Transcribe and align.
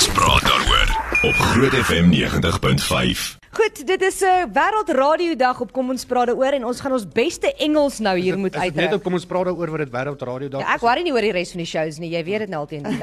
Ons 0.00 0.12
praat 0.16 0.44
daaroor 0.48 0.90
op 1.28 1.40
Groot 1.52 1.74
FM 1.76 2.06
90.5. 2.08 3.24
Goed, 3.52 3.86
dit 3.86 4.02
is 4.02 4.20
'n 4.20 4.24
uh, 4.24 4.44
wêreldradiodag 4.52 5.60
op 5.60 5.72
Kom 5.72 5.90
ons 5.90 6.04
praat 6.04 6.26
daaroor 6.26 6.52
en 6.52 6.64
ons 6.64 6.80
gaan 6.80 6.92
ons 6.92 7.08
beste 7.08 7.54
Engels 7.54 7.98
nou 7.98 8.18
hier 8.18 8.38
moet 8.38 8.54
Is 8.54 8.60
dit 8.60 8.60
uitdruk. 8.60 8.84
Net 8.84 8.94
op 8.94 9.02
kom 9.02 9.12
ons 9.12 9.26
praat 9.26 9.44
daaroor 9.44 9.70
wat 9.70 9.78
dit 9.78 9.90
wêreld 9.90 10.22
radio 10.22 10.48
dag 10.48 10.60
Ja, 10.60 10.74
ek 10.74 10.80
worry 10.80 11.02
nie 11.02 11.12
oor 11.12 11.20
die 11.20 11.32
res 11.32 11.50
van 11.50 11.58
die 11.58 11.66
shows 11.66 11.98
nie. 11.98 12.08
Jy 12.10 12.24
weet 12.24 12.38
dit 12.38 12.48
nou 12.48 12.60
altyd 12.60 12.82
nie. 12.88 12.96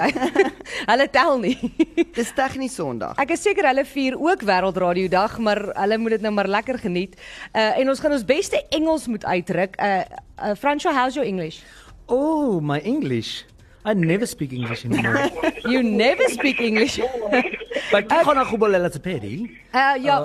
hulle 0.92 1.10
tel 1.10 1.38
nie. 1.40 1.74
Dis 2.18 2.32
tegnies 2.34 2.74
Sondag. 2.76 3.14
Ek 3.18 3.30
is 3.30 3.42
seker 3.42 3.68
hulle 3.68 3.86
vier 3.86 4.18
ook 4.18 4.42
wêreldradio 4.42 5.08
dag, 5.08 5.38
maar 5.38 5.62
hulle 5.76 5.98
moet 5.98 6.18
dit 6.18 6.22
nou 6.22 6.32
maar 6.34 6.48
lekker 6.48 6.80
geniet. 6.80 7.14
Uh 7.54 7.78
en 7.78 7.90
ons 7.90 8.00
gaan 8.00 8.12
ons 8.12 8.26
beste 8.26 8.64
Engels 8.70 9.06
moet 9.08 9.26
uitdruk. 9.26 9.78
Uh, 9.78 10.02
uh 10.42 10.56
Francois, 10.56 10.98
how's 10.98 11.14
your 11.14 11.30
English? 11.30 11.62
Oh, 12.08 12.60
my 12.60 12.80
English. 12.80 13.46
I 13.88 13.94
never 13.94 14.26
speak 14.28 14.52
English 14.52 14.84
anymore. 14.86 15.30
You 15.74 15.82
never 15.82 16.26
speak 16.28 16.60
English. 16.60 17.00
but 17.94 18.12
uh, 18.12 18.24
khona 18.28 18.44
kubolela 18.50 18.90
tsepedi. 18.92 19.34
Uh 19.74 19.96
ja, 20.08 20.16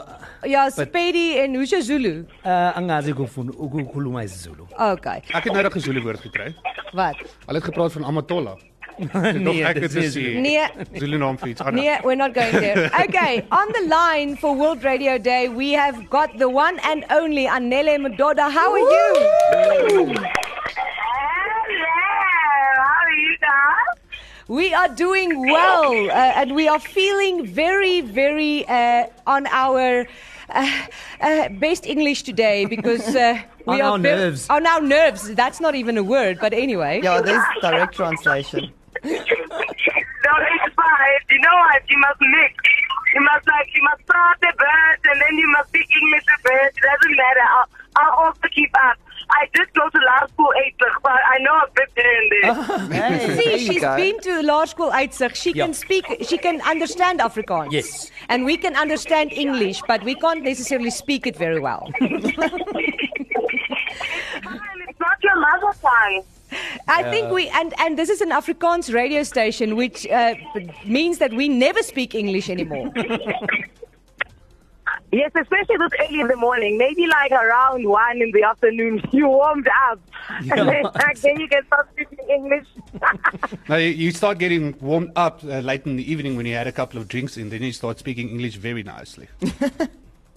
ja, 0.54 0.62
Spady 0.70 1.24
en 1.42 1.54
hoe's 1.54 1.70
jou 1.70 1.82
Zulu? 1.82 2.12
Uh 2.44 2.78
angazi 2.80 3.14
ukufuna 3.14 3.54
ukukhuluma 3.66 4.24
isiZulu. 4.26 4.66
Okay. 4.90 5.22
Ek 5.38 5.46
het 5.46 5.54
nou 5.54 5.62
'n 5.62 5.80
Zulu 5.86 6.02
woord 6.02 6.20
gekry. 6.26 6.50
Wat? 6.92 7.16
Hulle 7.46 7.58
het 7.58 7.64
gepraat 7.70 7.92
van 7.92 8.04
Amatola. 8.04 8.56
nee, 8.98 9.64
ek 9.64 9.78
het 9.86 9.92
gesien. 9.92 10.42
Nee. 10.42 10.66
Zulu 10.98 11.16
naam 11.22 11.38
vir 11.38 11.48
iets 11.54 11.62
anders. 11.62 11.84
Nee, 11.84 11.98
we're 12.02 12.18
not 12.18 12.34
going 12.34 12.58
there. 12.58 12.90
Okay, 13.06 13.46
on 13.50 13.72
the 13.78 13.84
line 13.88 14.36
for 14.36 14.56
World 14.56 14.82
Radio 14.84 15.18
Day, 15.18 15.48
we 15.48 15.72
have 15.72 15.96
got 16.10 16.38
the 16.38 16.48
one 16.50 16.78
and 16.90 17.04
only 17.10 17.46
Anele 17.46 17.98
Mdoda. 17.98 18.50
How 18.50 18.68
are 18.74 18.86
you? 18.94 20.41
We 24.48 24.74
are 24.74 24.88
doing 24.88 25.40
well, 25.50 26.10
uh, 26.10 26.14
and 26.40 26.54
we 26.54 26.68
are 26.68 26.80
feeling 26.80 27.46
very, 27.46 28.00
very 28.00 28.66
uh, 28.68 29.06
on 29.26 29.46
our 29.46 30.06
uh, 30.50 30.82
uh, 31.20 31.48
best 31.60 31.86
English 31.86 32.22
today 32.22 32.66
because 32.66 33.14
uh, 33.14 33.38
we 33.66 33.74
On 33.74 33.80
are 33.80 33.90
our 33.92 33.98
ve- 33.98 34.02
nerves. 34.02 34.50
On 34.50 34.66
our 34.66 34.80
nerves. 34.80 35.34
That's 35.34 35.60
not 35.60 35.74
even 35.74 35.96
a 35.96 36.02
word, 36.02 36.38
but 36.40 36.52
anyway. 36.52 37.00
Ja, 37.02 37.20
dis 37.22 37.42
direct 37.60 37.94
translation. 37.94 38.72
No, 40.24 40.32
it's 40.54 40.74
fine. 40.74 41.20
You 41.30 41.40
know 41.40 41.56
what? 41.66 41.82
You 41.90 41.98
must 41.98 42.20
mix. 42.20 42.54
You 43.14 43.20
must 43.22 43.46
like, 43.48 43.68
you 43.74 43.82
must 43.82 44.02
start 44.04 44.38
the 44.40 44.52
birds 44.56 45.02
and 45.04 45.20
then 45.20 45.34
you 45.36 45.48
must 45.50 45.68
speak 45.68 45.88
English 46.00 46.24
the 46.24 46.38
birds. 46.48 46.76
It 46.78 46.82
doesn't 46.86 47.16
matter. 47.16 47.46
I'll, 47.50 47.68
I'll 47.96 48.14
also 48.26 48.46
keep 48.54 48.70
up. 48.86 48.96
I 49.34 49.46
did 49.54 49.68
go 49.74 49.88
to 49.88 49.98
law 50.10 50.26
school 50.28 50.52
eight, 50.64 50.74
but 51.02 51.12
I 51.12 51.38
know 51.46 51.56
a 51.66 51.68
bit 51.74 51.90
here 51.96 52.14
and 52.20 52.28
there. 52.32 52.54
Hey, 53.00 53.26
there 53.26 53.36
See, 53.38 53.52
you 53.52 53.72
she's 53.72 53.80
go. 53.80 53.96
been 53.96 54.18
to 54.20 54.42
law 54.42 54.64
school 54.64 54.90
Uitzig. 54.90 55.34
She 55.34 55.50
Yeah. 55.52 55.64
can 55.64 55.74
speak, 55.74 56.04
she 56.28 56.38
can 56.38 56.60
understand 56.62 57.20
Afrikaans. 57.20 57.72
Yes. 57.72 58.10
And 58.28 58.44
we 58.44 58.56
can 58.56 58.76
understand 58.76 59.32
English, 59.32 59.80
but 59.88 60.02
we 60.04 60.14
can't 60.14 60.42
necessarily 60.42 60.90
speak 60.90 61.26
it 61.26 61.36
very 61.36 61.60
well. 61.60 61.90
it's 62.00 62.38
not 65.00 65.16
your 65.22 65.38
mother 65.40 65.72
tongue. 65.80 66.22
I 66.88 67.02
think 67.10 67.30
we 67.32 67.48
and 67.48 67.72
and 67.78 67.98
this 67.98 68.10
is 68.10 68.20
an 68.20 68.30
Afrikaans 68.30 68.92
radio 68.92 69.22
station, 69.22 69.74
which 69.76 70.06
uh, 70.08 70.34
means 70.84 71.16
that 71.18 71.32
we 71.32 71.48
never 71.48 71.82
speak 71.82 72.14
English 72.14 72.50
anymore. 72.50 72.90
Yes, 75.12 75.30
especially 75.38 75.76
this 75.76 75.90
early 76.00 76.20
in 76.20 76.28
the 76.28 76.36
morning. 76.36 76.78
Maybe 76.78 77.06
like 77.06 77.32
around 77.32 77.86
one 77.86 78.22
in 78.22 78.32
the 78.32 78.44
afternoon, 78.44 79.02
you 79.12 79.28
warmed 79.28 79.68
up. 79.90 80.00
And 80.40 80.68
then, 80.68 80.84
like, 80.94 81.20
then 81.20 81.38
you 81.38 81.48
can 81.48 81.66
start 81.66 81.90
speaking 81.92 82.18
English. 82.30 82.66
Now 83.68 83.76
you, 83.76 83.90
you 83.90 84.10
start 84.10 84.38
getting 84.38 84.74
warmed 84.80 85.12
up 85.16 85.44
uh, 85.44 85.58
late 85.58 85.84
in 85.84 85.96
the 85.96 86.10
evening 86.10 86.36
when 86.36 86.46
you 86.46 86.54
had 86.54 86.66
a 86.66 86.72
couple 86.72 86.98
of 86.98 87.08
drinks 87.08 87.36
and 87.36 87.50
then 87.50 87.62
you 87.62 87.72
start 87.72 87.98
speaking 87.98 88.30
English 88.30 88.54
very 88.54 88.82
nicely. 88.82 89.28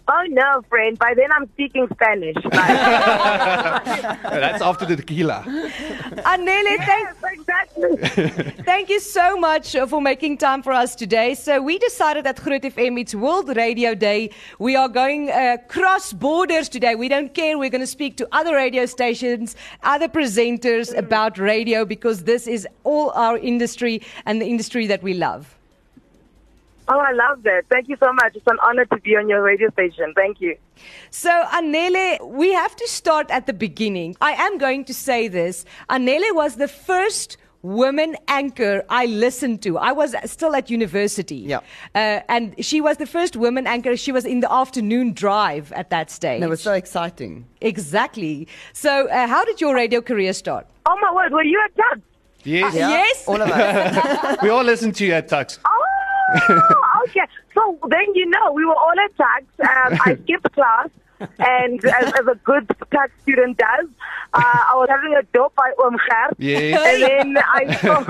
Oh 0.07 0.23
no, 0.29 0.61
friend. 0.69 0.97
By 0.97 1.13
then 1.15 1.31
I'm 1.31 1.47
speaking 1.53 1.87
Spanish. 1.93 2.35
Like, 2.35 2.53
That's 2.53 4.61
after 4.61 4.85
the 4.85 4.95
tequila. 4.95 5.43
Anele, 5.45 6.77
thank, 6.77 6.87
yes, 6.87 7.15
exactly. 7.23 7.97
thank 8.63 8.89
you 8.89 8.99
so 8.99 9.37
much 9.37 9.75
uh, 9.75 9.85
for 9.85 10.01
making 10.01 10.37
time 10.37 10.63
for 10.63 10.71
us 10.71 10.95
today. 10.95 11.35
So 11.35 11.61
we 11.61 11.77
decided 11.79 12.25
at 12.27 12.41
Groot 12.41 12.63
FM 12.63 12.99
it's 12.99 13.15
World 13.15 13.55
Radio 13.55 13.95
Day. 13.95 14.31
We 14.59 14.75
are 14.75 14.89
going 14.89 15.29
uh, 15.29 15.57
cross 15.67 16.13
borders 16.13 16.69
today. 16.69 16.95
We 16.95 17.09
don't 17.09 17.33
care. 17.33 17.57
We're 17.57 17.69
going 17.69 17.81
to 17.81 17.87
speak 17.87 18.17
to 18.17 18.27
other 18.31 18.55
radio 18.55 18.85
stations, 18.85 19.55
other 19.83 20.07
presenters 20.07 20.95
about 20.97 21.37
radio 21.37 21.85
because 21.85 22.23
this 22.23 22.47
is 22.47 22.67
all 22.83 23.11
our 23.11 23.37
industry 23.37 24.01
and 24.25 24.41
the 24.41 24.45
industry 24.45 24.87
that 24.87 25.03
we 25.03 25.13
love. 25.13 25.55
Oh, 26.87 26.99
I 26.99 27.13
love 27.13 27.43
that. 27.43 27.63
Thank 27.69 27.89
you 27.89 27.97
so 27.99 28.13
much. 28.13 28.35
It's 28.35 28.45
an 28.47 28.57
honor 28.61 28.85
to 28.85 28.97
be 28.97 29.15
on 29.15 29.27
your 29.27 29.41
radio 29.41 29.69
station. 29.71 30.13
Thank 30.15 30.39
you. 30.39 30.55
So, 31.09 31.29
Anele, 31.51 32.19
we 32.29 32.53
have 32.53 32.75
to 32.75 32.87
start 32.87 33.31
at 33.31 33.47
the 33.47 33.53
beginning. 33.53 34.15
I 34.21 34.33
am 34.33 34.57
going 34.57 34.85
to 34.85 34.93
say 34.93 35.27
this. 35.27 35.65
Anele 35.89 36.35
was 36.35 36.57
the 36.57 36.67
first 36.67 37.37
woman 37.63 38.15
anchor 38.27 38.83
I 38.89 39.07
listened 39.07 39.63
to. 39.63 39.79
I 39.79 39.91
was 39.91 40.15
still 40.25 40.55
at 40.55 40.69
university. 40.69 41.37
Yeah. 41.37 41.59
Uh, 41.95 42.21
and 42.29 42.53
she 42.63 42.79
was 42.79 42.97
the 42.97 43.07
first 43.07 43.35
woman 43.35 43.65
anchor. 43.65 43.97
She 43.97 44.11
was 44.11 44.23
in 44.23 44.41
the 44.41 44.51
afternoon 44.51 45.13
drive 45.13 45.71
at 45.73 45.89
that 45.89 46.11
stage. 46.11 46.35
And 46.35 46.43
it 46.43 46.49
was 46.49 46.61
so 46.61 46.73
exciting. 46.73 47.47
exactly. 47.61 48.47
So, 48.73 49.07
uh, 49.09 49.25
how 49.27 49.43
did 49.45 49.59
your 49.59 49.73
radio 49.73 50.01
career 50.01 50.33
start? 50.33 50.67
Oh 50.85 50.95
my 51.01 51.11
word, 51.11 51.31
were 51.33 51.43
you 51.43 51.59
at 51.65 51.75
Tuks? 51.75 52.01
Yes. 52.43 52.75
Yeah? 52.75 52.89
Yes. 52.89 53.27
All 53.27 53.41
of 53.41 53.49
us. 53.49 54.37
we 54.43 54.49
all 54.49 54.63
listened 54.63 54.95
to 54.97 55.05
you 55.05 55.13
at 55.13 55.27
Tuks. 55.27 55.57
Oh, 55.65 55.74
okay. 57.03 57.25
So 57.53 57.77
then 57.87 58.05
you 58.15 58.25
know 58.25 58.51
we 58.53 58.65
were 58.65 58.75
all 58.75 58.93
at 59.03 59.15
Tuks. 59.17 59.59
Um, 59.59 59.99
I 60.05 60.15
skipped 60.23 60.51
class, 60.53 60.89
and 61.39 61.83
as, 61.85 62.13
as 62.13 62.27
a 62.27 62.35
good 62.43 62.67
Tuks 62.91 63.13
student 63.23 63.57
does, 63.57 63.87
uh, 64.33 64.41
I 64.43 64.73
was 64.75 64.89
having 64.89 65.15
a 65.15 65.23
dope 65.33 65.55
by 65.55 65.71
Omger. 65.79 66.33
Yes. 66.37 67.03
And 67.03 67.35
then 67.35 67.43
I. 67.43 68.01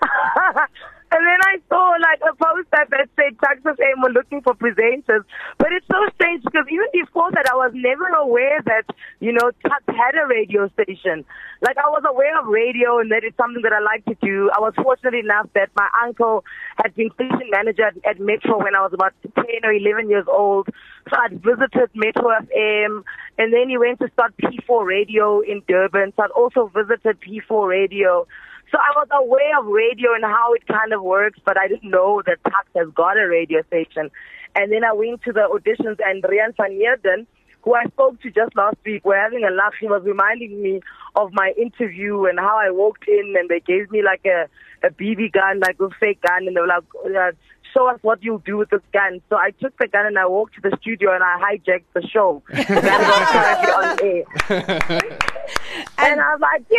And 1.14 1.22
then 1.22 1.40
I 1.46 1.62
saw 1.68 1.94
like 2.02 2.18
a 2.26 2.34
poster 2.34 2.82
that 2.90 3.06
said 3.14 3.38
Tuks 3.38 3.62
FM 3.62 4.02
were 4.02 4.10
looking 4.10 4.42
for 4.42 4.52
presenters. 4.52 5.22
But 5.58 5.70
it's 5.70 5.86
so 5.86 6.02
strange 6.16 6.42
because 6.42 6.66
even 6.68 6.90
before 6.92 7.30
that, 7.30 7.46
I 7.46 7.54
was 7.54 7.70
never 7.72 8.08
aware 8.18 8.58
that, 8.66 8.90
you 9.20 9.30
know, 9.30 9.52
Tuks 9.62 9.86
had 9.94 10.18
a 10.18 10.26
radio 10.26 10.66
station. 10.74 11.24
Like 11.62 11.78
I 11.78 11.86
was 11.86 12.02
aware 12.02 12.34
of 12.40 12.48
radio 12.48 12.98
and 12.98 13.12
that 13.12 13.22
it's 13.22 13.36
something 13.36 13.62
that 13.62 13.72
I 13.72 13.78
like 13.78 14.04
to 14.06 14.18
do. 14.26 14.50
I 14.56 14.58
was 14.58 14.74
fortunate 14.74 15.14
enough 15.14 15.46
that 15.54 15.70
my 15.76 15.86
uncle 16.02 16.42
had 16.82 16.92
been 16.96 17.10
station 17.14 17.46
manager 17.48 17.86
at, 17.86 17.94
at 18.04 18.18
Metro 18.18 18.58
when 18.58 18.74
I 18.74 18.82
was 18.82 18.90
about 18.92 19.14
10 19.22 19.32
or 19.62 19.72
11 19.72 20.10
years 20.10 20.26
old. 20.26 20.66
So 21.08 21.14
I'd 21.14 21.38
visited 21.38 21.94
Metro 21.94 22.26
FM 22.26 23.04
and 23.38 23.54
then 23.54 23.68
he 23.68 23.78
went 23.78 24.00
to 24.00 24.10
start 24.14 24.34
P4 24.42 24.84
radio 24.84 25.42
in 25.42 25.62
Durban. 25.68 26.12
So 26.16 26.24
I'd 26.24 26.34
also 26.34 26.72
visited 26.74 27.22
P4 27.22 27.68
radio. 27.68 28.26
So 28.74 28.80
I 28.80 28.90
was 28.96 29.06
aware 29.12 29.60
of 29.60 29.66
radio 29.66 30.14
and 30.14 30.24
how 30.24 30.52
it 30.52 30.66
kind 30.66 30.92
of 30.92 31.00
works, 31.00 31.38
but 31.44 31.56
I 31.56 31.68
didn't 31.68 31.88
know 31.88 32.22
that 32.26 32.42
Tuks 32.42 32.70
has 32.74 32.88
got 32.92 33.16
a 33.16 33.28
radio 33.28 33.62
station. 33.68 34.10
And 34.56 34.72
then 34.72 34.82
I 34.82 34.92
went 34.92 35.22
to 35.22 35.32
the 35.32 35.46
auditions 35.46 36.00
and 36.04 36.24
Rian 36.24 36.56
van 36.56 36.72
Heerden, 36.72 37.28
who 37.62 37.76
I 37.76 37.84
spoke 37.84 38.20
to 38.22 38.32
just 38.32 38.56
last 38.56 38.78
week, 38.84 39.04
were 39.04 39.14
having 39.14 39.44
a 39.44 39.52
laugh. 39.52 39.74
He 39.78 39.86
was 39.86 40.02
reminding 40.04 40.60
me 40.60 40.80
of 41.14 41.32
my 41.32 41.54
interview 41.56 42.24
and 42.24 42.40
how 42.40 42.58
I 42.58 42.72
walked 42.72 43.06
in 43.06 43.36
and 43.38 43.48
they 43.48 43.60
gave 43.60 43.92
me 43.92 44.02
like 44.02 44.26
a, 44.26 44.48
a 44.84 44.90
BB 44.90 45.30
gun, 45.30 45.60
like 45.60 45.78
a 45.78 45.90
fake 46.00 46.22
gun, 46.22 46.48
and 46.48 46.56
they 46.56 46.60
were 46.60 46.66
like, 46.66 46.82
uh, 47.06 47.30
show 47.72 47.86
us 47.86 48.00
what 48.02 48.24
you'll 48.24 48.38
do 48.38 48.56
with 48.56 48.70
this 48.70 48.82
gun. 48.92 49.20
So 49.30 49.36
I 49.36 49.52
took 49.52 49.78
the 49.78 49.86
gun 49.86 50.06
and 50.06 50.18
I 50.18 50.26
walked 50.26 50.56
to 50.56 50.62
the 50.68 50.76
studio 50.80 51.14
and 51.14 51.22
I 51.22 51.38
hijacked 51.38 51.84
the 51.92 52.02
show. 52.08 52.42
And 56.04 56.20
I 56.20 56.32
was 56.34 56.40
like, 56.40 56.68
get 56.68 56.78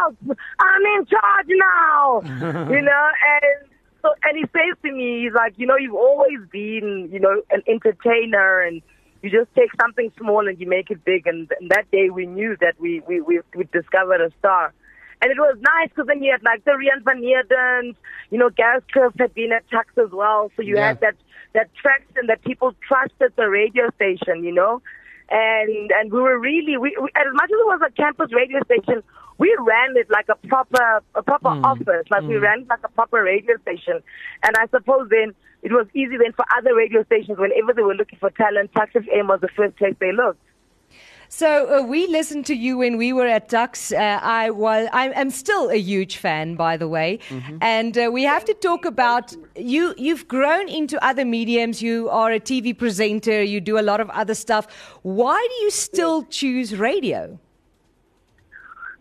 out! 0.00 0.16
I'm 0.58 0.82
in 0.98 1.06
charge 1.06 1.46
now! 1.48 2.22
you 2.70 2.82
know, 2.82 3.08
and 3.32 3.70
so, 4.02 4.14
and 4.24 4.36
he 4.36 4.42
says 4.52 4.76
to 4.84 4.92
me, 4.92 5.22
he's 5.24 5.32
like, 5.34 5.54
you 5.56 5.66
know, 5.66 5.76
you've 5.76 5.94
always 5.94 6.38
been, 6.50 7.08
you 7.12 7.20
know, 7.20 7.42
an 7.50 7.62
entertainer 7.68 8.60
and 8.62 8.82
you 9.22 9.30
just 9.30 9.54
take 9.54 9.70
something 9.80 10.10
small 10.18 10.48
and 10.48 10.58
you 10.58 10.68
make 10.68 10.90
it 10.90 11.04
big. 11.04 11.26
And, 11.26 11.48
and 11.60 11.70
that 11.70 11.88
day 11.92 12.10
we 12.10 12.26
knew 12.26 12.56
that 12.60 12.74
we, 12.80 13.00
we, 13.06 13.20
we, 13.20 13.40
we 13.54 13.64
discovered 13.72 14.20
a 14.20 14.30
star. 14.40 14.72
And 15.20 15.30
it 15.30 15.38
was 15.38 15.56
nice 15.60 15.88
because 15.90 16.08
then 16.08 16.20
you 16.20 16.32
had 16.32 16.42
like 16.42 16.64
the 16.64 16.72
Rian 16.72 17.04
van 17.04 17.22
Heerdens, 17.22 17.94
you 18.30 18.38
know, 18.38 18.50
Gareth 18.50 18.82
Cliff 18.92 19.12
had 19.20 19.32
been 19.34 19.52
at 19.52 19.62
Tuks 19.70 19.96
as 19.96 20.10
well. 20.10 20.50
So 20.56 20.62
you 20.62 20.74
Yeah. 20.76 20.88
had 20.88 21.00
that, 21.00 21.14
that 21.54 21.70
traction 21.80 22.26
that 22.26 22.42
people 22.42 22.74
trusted 22.88 23.32
the 23.36 23.48
radio 23.48 23.88
station, 23.94 24.42
you 24.42 24.52
know? 24.52 24.82
And 25.30 25.90
and 25.92 26.12
we 26.12 26.20
were 26.20 26.38
really 26.38 26.76
we, 26.76 26.96
we 27.00 27.08
as 27.16 27.26
much 27.32 27.50
as 27.50 27.58
it 27.58 27.66
was 27.66 27.80
a 27.86 27.92
campus 27.92 28.32
radio 28.32 28.60
station 28.64 29.02
we 29.38 29.56
ran 29.60 29.96
it 29.96 30.08
like 30.10 30.26
a 30.28 30.46
proper 30.46 31.02
a 31.14 31.22
proper 31.22 31.50
hmm. 31.50 31.64
office. 31.64 32.06
Like 32.10 32.22
we 32.22 32.36
hmm. 32.36 32.42
ran 32.42 32.60
it 32.60 32.68
like 32.68 32.84
a 32.84 32.90
proper 32.90 33.22
radio 33.22 33.56
station. 33.62 34.02
And 34.42 34.56
i 34.56 34.66
suppose 34.68 35.08
then 35.10 35.34
it 35.62 35.72
was 35.72 35.86
easy 35.94 36.16
then 36.18 36.32
for 36.32 36.44
other 36.56 36.74
radio 36.74 37.04
stations 37.04 37.38
whenever 37.38 37.72
they 37.72 37.82
were 37.82 37.94
looking 37.94 38.18
for 38.18 38.30
talent 38.30 38.70
Tuks 38.74 38.92
FM 38.94 39.28
was 39.28 39.40
the 39.40 39.48
first 39.56 39.76
place 39.76 39.94
they 40.00 40.12
looked 40.12 40.40
So 41.34 41.78
uh, 41.78 41.82
we 41.82 42.06
listened 42.08 42.44
to 42.46 42.54
you 42.54 42.76
when 42.76 42.98
we 42.98 43.14
were 43.14 43.26
at 43.26 43.48
Tuks. 43.48 43.90
Uh, 43.90 44.20
I 44.22 44.50
was, 44.50 44.86
I 44.92 45.08
am 45.12 45.30
still 45.30 45.70
a 45.70 45.78
huge 45.78 46.18
fan, 46.18 46.56
by 46.56 46.76
the 46.76 46.86
way. 46.86 47.20
And 47.62 47.96
uh, 47.96 48.10
we 48.12 48.22
have 48.24 48.44
to 48.44 48.52
talk 48.52 48.84
about 48.84 49.34
you. 49.56 49.94
You've 49.96 50.28
grown 50.28 50.68
into 50.68 51.02
other 51.02 51.24
mediums. 51.24 51.80
You 51.80 52.10
are 52.10 52.32
a 52.32 52.38
TV 52.38 52.76
presenter. 52.76 53.42
You 53.42 53.62
do 53.62 53.78
a 53.78 53.84
lot 53.90 53.98
of 53.98 54.10
other 54.10 54.34
stuff. 54.34 54.66
Why 55.02 55.40
do 55.48 55.64
you 55.64 55.70
still 55.70 56.24
choose 56.24 56.76
radio? 56.76 57.38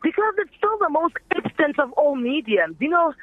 because 0.03 0.33
it's 0.39 0.55
still 0.57 0.77
the 0.79 0.89
most 0.89 1.15
instant 1.35 1.77
of 1.79 1.91
all 1.93 2.15
mediums. 2.15 2.75
You 2.79 2.89
know, 2.89 3.13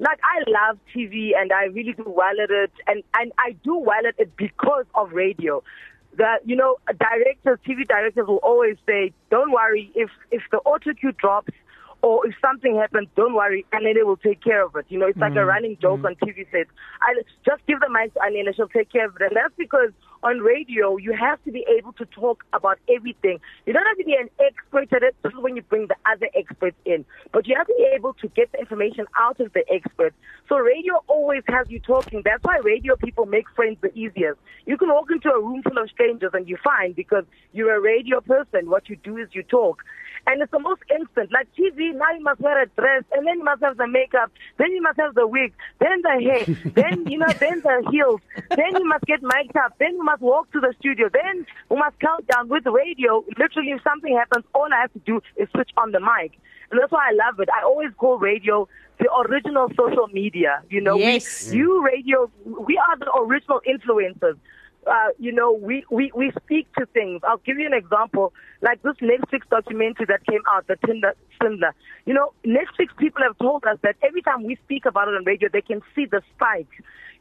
like 0.00 0.18
I 0.22 0.50
love 0.50 0.78
TV 0.94 1.30
and 1.34 1.52
I 1.52 1.64
really 1.66 1.92
do 1.92 2.04
well 2.04 2.34
at 2.42 2.50
it, 2.50 2.72
and 2.86 3.02
and 3.14 3.32
I 3.38 3.56
do 3.64 3.76
well 3.76 4.06
at 4.06 4.18
it 4.18 4.36
because 4.36 4.84
of 4.94 5.12
radio. 5.12 5.62
That 6.16 6.40
you 6.44 6.56
know, 6.56 6.76
directors, 6.86 7.58
TV 7.66 7.86
directors 7.86 8.26
will 8.26 8.42
always 8.42 8.76
say, 8.86 9.12
"Don't 9.30 9.52
worry 9.52 9.90
if 9.94 10.10
if 10.30 10.42
the 10.50 10.58
auto 10.58 10.92
cue 10.94 11.12
drops." 11.12 11.52
Or 12.02 12.24
if 12.26 12.34
something 12.40 12.76
happens, 12.76 13.08
don't 13.16 13.34
worry, 13.34 13.64
Anele 13.72 14.04
will 14.04 14.18
take 14.18 14.40
care 14.40 14.64
of 14.64 14.76
it. 14.76 14.84
You 14.90 14.98
know, 14.98 15.06
it's 15.06 15.18
like 15.18 15.32
a 15.32 15.36
mm, 15.36 15.46
running 15.46 15.78
joke 15.80 16.00
mm. 16.00 16.06
on 16.06 16.14
TV 16.16 16.48
sets. 16.52 16.70
I 17.00 17.14
just 17.44 17.66
give 17.66 17.80
the 17.80 17.88
mic 17.88 18.12
to 18.14 18.20
Anele, 18.20 18.54
she'll 18.54 18.68
take 18.68 18.92
care 18.92 19.06
of 19.06 19.16
it. 19.16 19.22
And 19.22 19.34
that's 19.34 19.54
because 19.56 19.90
on 20.22 20.38
radio, 20.38 20.96
you 20.96 21.12
have 21.12 21.42
to 21.44 21.52
be 21.52 21.64
able 21.78 21.92
to 21.94 22.04
talk 22.06 22.44
about 22.52 22.78
everything. 22.88 23.40
You 23.66 23.72
don't 23.72 23.86
have 23.86 23.98
to 23.98 24.04
be 24.04 24.14
an 24.14 24.30
expert 24.40 24.92
at 24.92 25.02
it. 25.02 25.16
This 25.22 25.32
is 25.32 25.38
when 25.38 25.56
you 25.56 25.62
bring 25.62 25.86
the 25.86 25.96
other 26.04 26.28
experts 26.34 26.76
in. 26.84 27.04
But 27.32 27.46
you 27.46 27.54
have 27.56 27.66
to 27.66 27.74
be 27.76 27.88
able 27.94 28.14
to 28.14 28.28
get 28.28 28.52
the 28.52 28.58
information 28.58 29.06
out 29.18 29.40
of 29.40 29.52
the 29.52 29.64
experts. 29.72 30.16
So 30.48 30.56
radio 30.56 31.02
always 31.06 31.42
has 31.48 31.70
you 31.70 31.80
talking. 31.80 32.22
That's 32.24 32.42
why 32.42 32.58
radio 32.58 32.96
people 32.96 33.26
make 33.26 33.48
friends 33.50 33.78
the 33.80 33.96
easiest. 33.98 34.38
You 34.64 34.76
can 34.76 34.88
walk 34.88 35.10
into 35.10 35.30
a 35.30 35.40
room 35.40 35.62
full 35.62 35.78
of 35.78 35.90
strangers 35.90 36.30
and 36.34 36.48
you're 36.48 36.58
fine 36.58 36.92
because 36.92 37.24
you're 37.52 37.74
a 37.74 37.80
radio 37.80 38.20
person. 38.20 38.70
What 38.70 38.88
you 38.88 38.96
do 38.96 39.16
is 39.16 39.28
you 39.32 39.42
talk. 39.42 39.82
And 40.28 40.42
it's 40.42 40.50
the 40.50 40.58
most 40.58 40.82
instant. 40.90 41.30
Like 41.30 41.48
TV, 41.56 41.94
now 41.94 42.10
you 42.10 42.22
must 42.22 42.40
wear 42.40 42.60
a 42.60 42.66
dress, 42.66 43.04
and 43.12 43.24
then 43.24 43.38
you 43.38 43.44
must 43.44 43.62
have 43.62 43.76
the 43.76 43.86
makeup, 43.86 44.32
then 44.58 44.72
you 44.72 44.82
must 44.82 44.98
have 44.98 45.14
the 45.14 45.26
wig, 45.26 45.52
then 45.78 46.02
the 46.02 46.20
hair, 46.20 46.44
then, 46.74 47.06
you 47.06 47.18
know, 47.18 47.32
then 47.38 47.60
the 47.60 47.88
heels, 47.92 48.20
then 48.50 48.74
you 48.76 48.88
must 48.88 49.04
get 49.04 49.22
mic'd 49.22 49.56
up, 49.56 49.74
then 49.78 49.92
you 49.92 50.02
must 50.06 50.22
walk 50.22 50.50
to 50.52 50.60
the 50.60 50.72
studio, 50.80 51.08
then 51.12 51.44
we 51.70 51.76
must 51.76 51.98
count 52.00 52.26
down 52.28 52.48
with 52.48 52.64
the 52.64 52.70
radio. 52.70 53.22
Literally, 53.38 53.72
if 53.76 53.82
something 53.82 54.16
happens, 54.16 54.44
all 54.54 54.68
I 54.72 54.80
have 54.84 54.92
to 54.94 55.02
do 55.10 55.20
is 55.36 55.48
switch 55.54 55.70
on 55.76 55.92
the 55.92 56.00
mic. 56.00 56.32
And 56.70 56.80
that's 56.80 56.90
why 56.90 57.10
I 57.10 57.12
love 57.24 57.38
it. 57.40 57.48
I 57.50 57.62
always 57.64 57.90
call 57.96 58.18
radio 58.18 58.68
the 58.98 59.08
original 59.28 59.68
social 59.76 60.08
media. 60.12 60.62
You 60.70 60.80
know, 60.80 60.96
Yes. 60.96 61.50
we, 61.50 61.58
you 61.58 61.84
radio, 61.84 62.30
we 62.68 62.78
are 62.78 62.96
the 62.98 63.12
original 63.24 63.60
influencers 63.68 64.36
uh, 64.86 65.08
you 65.18 65.32
know, 65.32 65.52
we, 65.52 65.84
we, 65.90 66.12
we 66.14 66.32
speak 66.44 66.66
to 66.78 66.86
things. 66.86 67.20
I'll 67.24 67.38
give 67.38 67.58
you 67.58 67.66
an 67.66 67.72
example, 67.72 68.32
like 68.62 68.82
this 68.82 68.96
Netflix 69.02 69.48
documentary 69.50 70.06
that 70.06 70.24
came 70.26 70.42
out, 70.50 70.66
the 70.66 70.76
Tinder 70.86 71.14
Swindler. 71.38 71.74
You 72.04 72.14
know, 72.14 72.32
Netflix 72.44 72.96
people 72.96 73.22
have 73.22 73.36
told 73.38 73.64
us 73.64 73.78
that 73.82 73.96
every 74.02 74.22
time 74.22 74.44
we 74.44 74.56
speak 74.64 74.86
about 74.86 75.08
it 75.08 75.14
on 75.14 75.24
radio, 75.24 75.48
they 75.52 75.62
can 75.62 75.82
see 75.94 76.06
the 76.06 76.22
spike. 76.34 76.68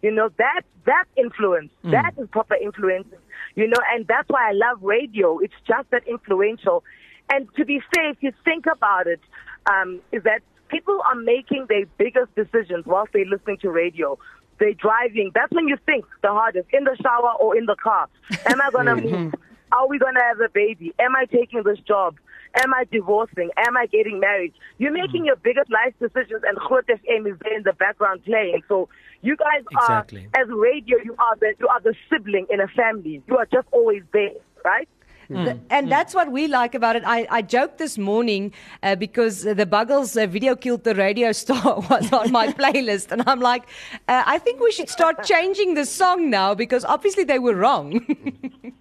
You 0.01 0.11
know, 0.11 0.29
that, 0.37 0.61
that 0.85 1.05
influence, 1.17 1.71
that 1.83 2.13
is 2.17 2.27
proper 2.29 2.55
influence. 2.55 3.07
You 3.55 3.67
know, 3.67 3.79
and 3.93 4.05
that's 4.07 4.29
why 4.29 4.49
I 4.49 4.53
love 4.53 4.83
radio. 4.83 5.39
It's 5.39 5.53
just 5.67 5.89
that 5.91 6.07
influential. 6.07 6.83
And 7.29 7.47
to 7.55 7.65
be 7.65 7.81
fair, 7.93 8.11
if 8.11 8.17
you 8.21 8.31
think 8.43 8.65
about 8.71 9.07
it, 9.07 9.21
um, 9.69 10.01
is 10.11 10.23
that 10.23 10.41
people 10.67 10.99
are 11.07 11.15
making 11.15 11.65
their 11.69 11.85
biggest 11.97 12.33
decisions 12.35 12.85
whilst 12.85 13.13
they're 13.13 13.25
listening 13.25 13.57
to 13.59 13.69
radio 13.69 14.17
they're 14.59 14.73
driving. 14.73 15.31
That's 15.33 15.51
when 15.51 15.67
you 15.67 15.77
think 15.85 16.05
the 16.21 16.29
hardest 16.29 16.67
in 16.71 16.83
the 16.83 16.95
shower 17.01 17.33
or 17.39 17.57
in 17.57 17.65
the 17.65 17.75
car. 17.75 18.07
Am 18.45 18.61
I 18.61 18.71
going 18.71 18.85
to 18.85 18.93
mm-hmm. 18.93 19.23
move? 19.25 19.33
Are 19.71 19.87
we 19.87 19.99
going 19.99 20.15
to 20.15 20.21
have 20.21 20.39
a 20.39 20.49
baby? 20.49 20.93
Am 20.99 21.15
I 21.15 21.25
taking 21.25 21.63
this 21.63 21.79
job? 21.79 22.17
Am 22.63 22.73
I 22.73 22.85
divorcing? 22.89 23.49
Am 23.57 23.75
I 23.75 23.85
getting 23.87 24.19
married? 24.19 24.53
You're 24.77 24.91
mm-hmm. 24.91 25.01
making 25.01 25.25
your 25.25 25.35
biggest 25.35 25.69
life 25.69 25.93
decisions, 25.99 26.43
and 26.47 26.57
Groot 26.57 26.87
FM 26.87 27.29
is 27.29 27.37
there 27.43 27.57
in 27.57 27.63
the 27.63 27.73
background 27.73 28.23
playing. 28.23 28.61
So 28.69 28.87
you 29.21 29.35
guys 29.35 29.63
Exactly. 29.71 30.29
are, 30.33 30.41
as 30.41 30.47
radio, 30.49 30.97
you 31.03 31.15
are 31.19 31.35
the 31.37 31.53
you 31.59 31.67
are 31.67 31.81
the 31.81 31.93
sibling 32.09 32.47
in 32.49 32.61
a 32.61 32.67
family. 32.69 33.21
You 33.27 33.37
are 33.37 33.47
just 33.51 33.67
always 33.71 34.03
there, 34.13 34.31
right? 34.63 34.87
Th- 35.27 35.57
And 35.69 35.91
that's 35.91 36.13
what 36.13 36.31
we 36.31 36.47
like 36.47 36.75
about 36.75 36.95
it. 36.95 37.03
I, 37.05 37.27
I 37.29 37.41
joked 37.41 37.77
this 37.77 37.97
morning 37.97 38.53
uh, 38.83 38.95
because 38.95 39.45
uh, 39.45 39.53
the 39.53 39.65
Buggles 39.65 40.15
uh, 40.21 40.27
video 40.27 40.55
killed 40.55 40.83
the 40.83 40.95
radio 40.95 41.31
star 41.31 41.79
was 41.89 42.11
on 42.13 42.31
my 42.31 42.47
playlist. 42.53 43.11
And 43.11 43.23
I'm 43.27 43.39
like, 43.39 43.63
uh, 44.07 44.23
I 44.25 44.37
think 44.39 44.59
we 44.61 44.71
should 44.71 44.89
start 44.89 45.23
changing 45.23 45.73
the 45.73 45.85
song 45.85 46.29
now 46.29 46.53
because 46.53 46.85
obviously 46.85 47.23
they 47.23 47.39
were 47.39 47.55
wrong. 47.55 48.05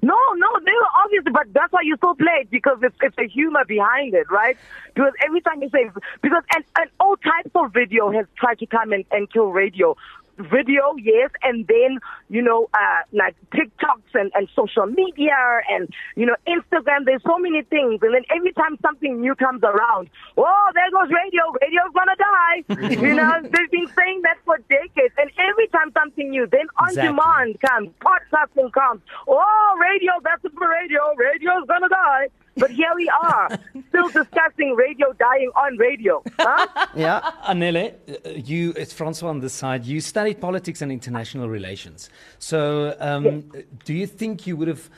No, 0.00 0.16
no, 0.36 0.48
they 0.64 0.70
were 0.72 0.92
obviously, 1.04 1.32
but 1.32 1.52
that's 1.52 1.72
why 1.72 1.80
you 1.82 1.96
still 1.96 2.14
play 2.14 2.42
it 2.42 2.50
because 2.50 2.78
it's 2.82 2.94
it's 3.00 3.18
a 3.18 3.26
humor 3.26 3.64
behind 3.66 4.14
it, 4.14 4.30
right? 4.30 4.56
Because 4.94 5.12
every 5.26 5.40
time 5.40 5.60
you 5.60 5.68
say 5.70 5.90
because 6.22 6.42
and, 6.54 6.64
and 6.78 6.88
all 7.00 7.16
types 7.16 7.50
of 7.56 7.72
video 7.72 8.10
has 8.12 8.26
tried 8.36 8.60
to 8.60 8.66
come 8.66 8.92
and, 8.92 9.04
and 9.10 9.30
kill 9.32 9.46
radio. 9.46 9.96
Video, 10.38 10.94
yes, 11.02 11.30
and 11.42 11.66
then 11.66 11.98
you 12.28 12.42
know, 12.42 12.68
uh, 12.74 13.02
like 13.12 13.34
TikToks 13.52 14.14
and, 14.14 14.30
and 14.34 14.48
social 14.54 14.86
media 14.86 15.34
and 15.70 15.88
you 16.16 16.26
know 16.26 16.36
Instagram. 16.46 17.04
There's 17.04 17.22
so 17.26 17.38
many 17.38 17.62
things, 17.62 17.98
and 18.02 18.14
then 18.14 18.22
every 18.34 18.52
time 18.52 18.78
something 18.80 19.20
new 19.20 19.34
comes 19.34 19.62
around, 19.64 20.10
oh, 20.36 20.66
there 20.74 20.90
goes 20.92 21.10
radio. 21.12 21.42
Radio's 21.60 21.92
gonna 21.94 22.16
die. 22.18 23.02
you 23.02 23.14
know, 23.14 23.32
they've 23.42 23.70
been 23.70 23.88
saying 23.96 24.22
that 24.22 24.38
for 24.44 24.58
decades, 24.68 25.14
and 25.18 25.30
every 25.38 25.66
time 25.68 25.90
something 25.92 26.30
new, 26.30 26.46
then 26.46 26.66
on 26.78 26.88
Exactly. 26.90 27.08
demand 27.16 27.60
comes, 27.60 27.88
podcasting 28.00 28.72
comes. 28.72 29.00
Oh, 29.26 29.78
radio, 29.80 30.12
that's 30.22 30.44
it 30.44 30.52
for 30.56 30.68
radio. 30.68 31.02
Radio's 31.16 31.66
gonna 31.66 31.88
die. 31.88 32.28
But 32.58 32.70
here 32.70 32.92
we 32.94 33.08
are, 33.22 33.58
still 33.88 34.08
discussing 34.08 34.74
radio 34.74 35.12
dying 35.12 35.50
on 35.56 35.76
radio. 35.78 36.22
Huh? 36.38 36.66
Yeah. 36.94 37.30
Anele, 37.46 37.94
uh, 38.08 38.30
you, 38.30 38.72
it's 38.76 38.92
Francois 38.92 39.30
on 39.30 39.40
this 39.40 39.52
side. 39.52 39.84
You 39.84 40.00
studied 40.00 40.40
politics 40.40 40.82
and 40.82 40.90
international 40.90 41.48
relations. 41.48 42.10
So, 42.38 42.96
um, 43.00 43.50
do 43.84 43.94
you 43.94 44.06
think 44.06 44.46
you 44.46 44.56
would 44.56 44.68
have 44.68 44.90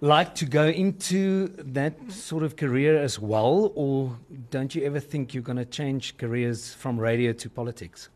liked 0.00 0.36
to 0.38 0.46
go 0.46 0.66
into 0.66 1.48
that 1.58 1.94
sort 2.10 2.42
of 2.42 2.56
career 2.56 3.00
as 3.00 3.18
well, 3.18 3.72
or 3.74 4.16
don't 4.50 4.74
you 4.74 4.84
ever 4.84 5.00
think 5.00 5.34
you're 5.34 5.42
going 5.42 5.58
to 5.58 5.64
change 5.64 6.16
careers 6.16 6.74
from 6.74 6.98
radio 6.98 7.32
to 7.32 7.50
politics? 7.50 8.08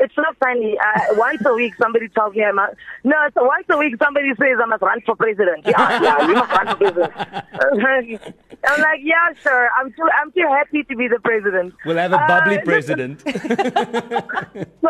It's 0.00 0.16
not 0.16 0.34
funny. 0.38 0.78
Uh, 0.78 1.00
once 1.16 1.42
a 1.44 1.52
week, 1.54 1.74
somebody 1.80 2.08
tells 2.08 2.34
me 2.34 2.42
I 2.42 2.52
must. 2.52 2.74
No, 3.04 3.16
so 3.34 3.44
once 3.44 3.66
a 3.70 3.76
week, 3.76 3.94
somebody 4.02 4.30
says 4.38 4.58
I 4.62 4.64
must 4.66 4.82
run 4.82 5.00
for 5.04 5.14
president. 5.14 5.66
Yeah, 5.66 6.02
yeah, 6.02 6.26
you 6.26 6.34
must 6.34 6.50
run 6.50 6.66
for 6.68 6.76
president. 6.80 8.34
I'm 8.66 8.80
like, 8.80 9.00
yeah, 9.02 9.32
sure. 9.42 9.68
I'm 9.78 9.90
too, 9.92 10.08
I'm 10.20 10.32
too 10.32 10.46
happy 10.48 10.82
to 10.84 10.96
be 10.96 11.06
the 11.08 11.20
president. 11.20 11.74
We'll 11.84 11.96
have 11.98 12.12
a 12.12 12.18
bubbly 12.18 12.58
Uh, 12.58 12.62
president. 12.64 13.22
So, 14.80 14.88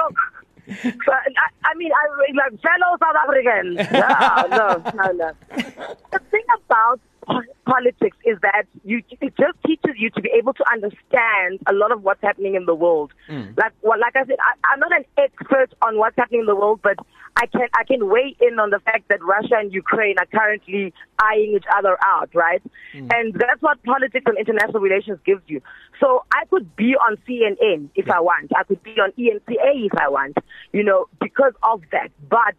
so 1.05 1.13
I, 1.13 1.49
I 1.65 1.75
mean, 1.75 1.91
I 1.91 2.33
like 2.33 2.61
fellow 2.63 2.97
South 3.03 3.17
Africans. 3.25 3.77
No, 3.93 4.57
no, 4.57 4.93
no, 4.95 5.13
no. 5.13 5.33
The 6.13 6.19
thing 6.31 6.45
about 6.65 7.01
politics 7.67 8.17
is 8.25 8.39
that 8.43 8.65
you 8.85 9.03
it 9.21 9.35
just 9.39 9.59
teaches 9.67 9.95
you 9.97 10.11
to 10.11 10.21
be 10.21 10.31
able 10.37 10.53
to 10.55 10.65
understand 10.73 11.61
a 11.67 11.73
lot 11.73 11.93
of 11.93 12.03
what's 12.03 12.23
happening 12.23 12.55
in 12.55 12.67
the 12.67 12.75
world. 12.75 13.13
Mm. 13.29 13.57
Like, 13.57 13.73
well, 13.83 13.99
like 13.99 14.17
I 14.17 14.25
said, 14.27 14.37
I, 14.41 14.73
I'm 14.73 14.81
not 14.81 14.93
an 14.93 15.05
expert 15.17 15.73
on 15.83 15.99
what's 15.99 16.17
happening 16.17 16.41
in 16.41 16.47
the 16.47 16.57
world, 16.57 16.81
but 16.83 16.97
I 17.37 17.47
can 17.47 17.69
I 17.75 17.85
can 17.85 18.09
weigh 18.09 18.37
in 18.41 18.59
on 18.59 18.71
the 18.71 18.81
fact 18.81 19.09
that 19.09 19.23
Russia 19.23 19.55
and 19.59 19.73
Ukraine 19.73 20.17
are 20.19 20.27
currently 20.27 20.93
eyeing 21.19 21.55
each 21.57 21.65
other 21.77 21.97
out, 22.05 22.31
right? 22.35 22.63
Mm. 22.95 23.09
And 23.15 23.35
that's 23.35 23.63
what 23.63 23.83
politics 23.85 24.25
and 24.27 24.37
international 24.37 24.81
relations 24.81 25.19
gives 25.25 25.43
you. 25.47 25.63
So 26.01 26.25
I 26.33 26.45
could 26.47 26.75
be 26.77 26.97
on 26.97 27.17
CNN 27.29 27.89
if 27.95 28.11
I 28.11 28.21
want. 28.21 28.51
I 28.57 28.65
could 28.65 28.83
be 28.83 28.93
on 28.93 29.13
ENCA 29.13 29.87
if 29.87 29.95
I 29.97 30.09
want, 30.09 30.37
you 30.73 30.83
know, 30.83 31.07
because 31.21 31.53
of 31.63 31.83
that. 31.93 32.11
But 32.29 32.55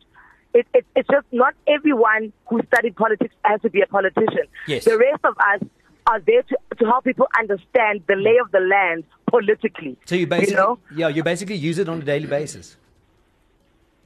it, 0.53 0.67
it, 0.73 0.85
it's 0.95 1.07
just 1.09 1.25
not 1.31 1.53
everyone 1.67 2.33
who 2.47 2.61
studied 2.67 2.95
politics 2.95 3.33
has 3.43 3.61
to 3.61 3.69
be 3.69 3.81
a 3.81 3.87
politician. 3.87 4.45
Yes. 4.67 4.85
The 4.85 4.97
rest 4.97 5.23
of 5.23 5.35
us 5.37 5.67
are 6.07 6.19
there 6.19 6.43
to, 6.43 6.57
to 6.79 6.85
help 6.85 7.05
people 7.05 7.27
understand 7.39 8.01
the 8.07 8.15
lay 8.15 8.37
of 8.43 8.51
the 8.51 8.59
land 8.59 9.03
politically. 9.27 9.97
So 10.05 10.15
you 10.15 10.27
basically, 10.27 10.55
know? 10.55 10.79
yeah, 10.95 11.07
you 11.07 11.23
basically 11.23 11.55
use 11.55 11.77
it 11.79 11.87
on 11.87 12.01
a 12.01 12.05
daily 12.05 12.27
basis. 12.27 12.77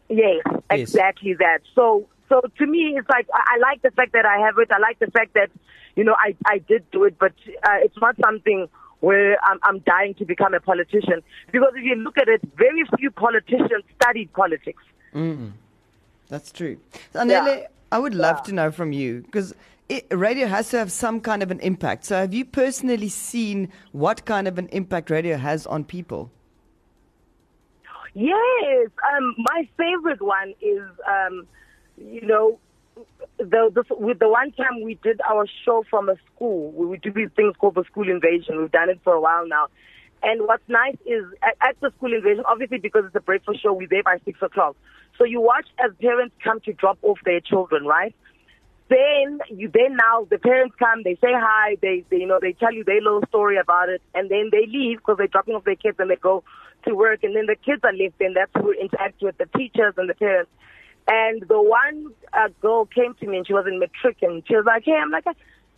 Yes, 0.09 0.43
Yes. 0.45 0.79
exactly 0.81 1.33
that. 1.35 1.59
So, 1.73 2.07
so 2.29 2.41
to 2.59 2.65
me, 2.67 2.95
it's 2.97 3.09
like 3.09 3.27
I, 3.33 3.55
I 3.55 3.57
like 3.59 3.81
the 3.81 3.91
fact 3.91 4.13
that 4.13 4.25
I 4.25 4.37
have 4.45 4.55
it. 4.59 4.71
I 4.71 4.77
like 4.77 4.99
the 4.99 5.09
fact 5.09 5.33
that, 5.33 5.49
you 5.95 6.03
know, 6.03 6.15
I 6.17 6.35
I 6.45 6.59
did 6.59 6.89
do 6.91 7.05
it, 7.05 7.17
but 7.17 7.33
uh, 7.63 7.77
it's 7.81 7.97
not 7.99 8.15
something 8.23 8.67
where 8.99 9.37
I'm, 9.43 9.59
I'm 9.63 9.79
dying 9.79 10.13
to 10.15 10.25
become 10.25 10.53
a 10.53 10.59
politician. 10.59 11.21
Because 11.51 11.73
if 11.75 11.83
you 11.83 11.95
look 11.95 12.17
at 12.17 12.27
it, 12.27 12.41
very 12.55 12.83
few 12.97 13.09
politicians 13.11 13.83
studied 13.99 14.31
politics. 14.33 14.83
That's 16.29 16.51
true. 16.51 16.77
Anele, 17.13 17.29
Yeah. 17.29 17.67
I 17.91 17.99
would 17.99 18.15
love 18.15 18.43
to 18.43 18.51
know 18.51 18.71
from 18.71 18.91
you 18.91 19.21
because 19.21 19.53
radio 20.11 20.47
has 20.47 20.69
to 20.69 20.77
have 20.77 20.91
some 20.91 21.21
kind 21.21 21.43
of 21.43 21.51
an 21.51 21.59
impact. 21.59 22.05
So, 22.05 22.17
have 22.17 22.33
you 22.33 22.45
personally 22.45 23.09
seen 23.09 23.71
what 23.91 24.25
kind 24.25 24.47
of 24.47 24.57
an 24.57 24.67
impact 24.69 25.09
radio 25.09 25.37
has 25.37 25.65
on 25.67 25.83
people? 25.85 26.31
Yes, 28.13 28.89
um, 29.13 29.35
my 29.37 29.67
favorite 29.77 30.21
one 30.21 30.53
is, 30.61 30.81
um, 31.07 31.45
you 31.97 32.21
know, 32.21 32.59
the, 33.37 33.69
the 33.73 33.83
with 33.95 34.19
the 34.19 34.29
one 34.29 34.53
time 34.53 34.81
we 34.83 34.95
did 35.03 35.19
our 35.29 35.45
show 35.65 35.83
from 35.89 36.07
a 36.07 36.15
school, 36.33 36.71
we 36.71 36.85
would 36.85 37.01
do 37.01 37.11
these 37.11 37.29
things 37.35 37.55
called 37.59 37.75
the 37.75 37.83
school 37.83 38.09
invasion. 38.09 38.57
We've 38.57 38.71
done 38.71 38.89
it 38.89 39.01
for 39.03 39.13
a 39.13 39.19
while 39.19 39.45
now. 39.47 39.67
And 40.23 40.47
what's 40.47 40.63
nice 40.69 40.95
is 41.05 41.25
at, 41.43 41.57
at 41.61 41.79
the 41.81 41.91
school 41.97 42.13
invasion, 42.13 42.45
obviously 42.47 42.77
because 42.77 43.03
it's 43.05 43.15
a 43.15 43.19
breakfast 43.19 43.61
show, 43.61 43.73
we're 43.73 43.89
there 43.89 44.01
by 44.01 44.17
six 44.23 44.41
o'clock. 44.41 44.77
So 45.17 45.23
you 45.23 45.41
watch 45.41 45.67
as 45.83 45.91
parents 46.01 46.35
come 46.43 46.59
to 46.61 46.73
drop 46.73 46.97
off 47.01 47.19
their 47.25 47.39
children, 47.39 47.85
right? 47.85 48.15
Then 48.89 49.39
you 49.49 49.69
then 49.73 49.95
now 49.95 50.27
the 50.29 50.37
parents 50.37 50.75
come, 50.77 51.01
they 51.03 51.15
say 51.15 51.33
hi, 51.33 51.77
they, 51.81 52.03
they 52.09 52.17
you 52.17 52.27
know 52.27 52.39
they 52.39 52.53
tell 52.53 52.71
you 52.71 52.83
their 52.83 53.01
little 53.01 53.23
story 53.29 53.57
about 53.57 53.89
it, 53.89 54.01
and 54.13 54.29
then 54.29 54.49
they 54.51 54.67
leave 54.67 54.97
because 54.99 55.17
they're 55.17 55.27
dropping 55.27 55.55
off 55.55 55.63
their 55.63 55.75
kids 55.75 55.97
and 55.99 56.09
they 56.09 56.17
go 56.17 56.43
to 56.87 56.93
work, 56.93 57.23
and 57.23 57.35
then 57.35 57.47
the 57.47 57.55
kids 57.55 57.81
are 57.83 57.93
left, 57.93 58.19
and 58.19 58.35
that's 58.35 58.51
who 58.53 58.71
interact 58.73 59.21
with 59.23 59.37
the 59.37 59.47
teachers 59.57 59.95
and 59.97 60.07
the 60.07 60.13
parents. 60.13 60.51
And 61.07 61.43
the 61.47 61.61
one 61.61 62.11
uh, 62.33 62.49
girl 62.61 62.85
came 62.85 63.13
to 63.15 63.27
me 63.27 63.37
and 63.37 63.47
she 63.47 63.53
was 63.53 63.65
in 63.67 63.79
matric 63.79 64.17
and 64.23 64.43
she 64.47 64.55
was 64.55 64.65
like, 64.65 64.83
hey, 64.85 64.97
I'm 64.99 65.11
like, 65.11 65.25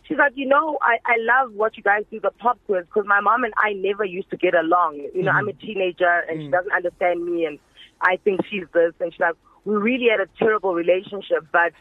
she's 0.04 0.16
like, 0.16 0.32
you 0.36 0.46
know, 0.46 0.78
I, 0.80 0.96
I 1.04 1.16
love 1.20 1.52
what 1.52 1.76
you 1.76 1.82
guys 1.82 2.04
do, 2.10 2.18
the 2.18 2.30
pop 2.30 2.58
quiz, 2.66 2.86
because 2.86 3.06
my 3.06 3.20
mom 3.20 3.44
and 3.44 3.52
I 3.58 3.74
never 3.74 4.04
used 4.04 4.30
to 4.30 4.38
get 4.38 4.54
along. 4.54 5.06
You 5.14 5.22
know, 5.22 5.32
I'm 5.32 5.48
a 5.48 5.52
teenager 5.52 6.24
and 6.28 6.42
she 6.42 6.48
doesn't 6.48 6.72
understand 6.72 7.24
me 7.24 7.44
and 7.44 7.58
I 8.00 8.16
think 8.24 8.40
she's 8.50 8.64
this. 8.72 8.94
And 9.00 9.12
she's 9.12 9.20
like, 9.20 9.34
we 9.64 9.76
really 9.76 10.08
had 10.10 10.20
a 10.20 10.28
terrible 10.38 10.74
relationship, 10.74 11.46
but 11.52 11.72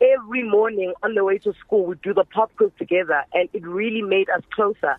every 0.00 0.42
morning 0.48 0.94
on 1.02 1.14
the 1.14 1.24
way 1.24 1.38
to 1.38 1.52
school, 1.54 1.86
we 1.86 1.96
do 2.02 2.14
the 2.14 2.24
pop 2.24 2.50
quiz 2.56 2.70
together 2.78 3.22
and 3.32 3.48
it 3.52 3.66
really 3.66 4.02
made 4.02 4.28
us 4.30 4.42
closer. 4.52 4.98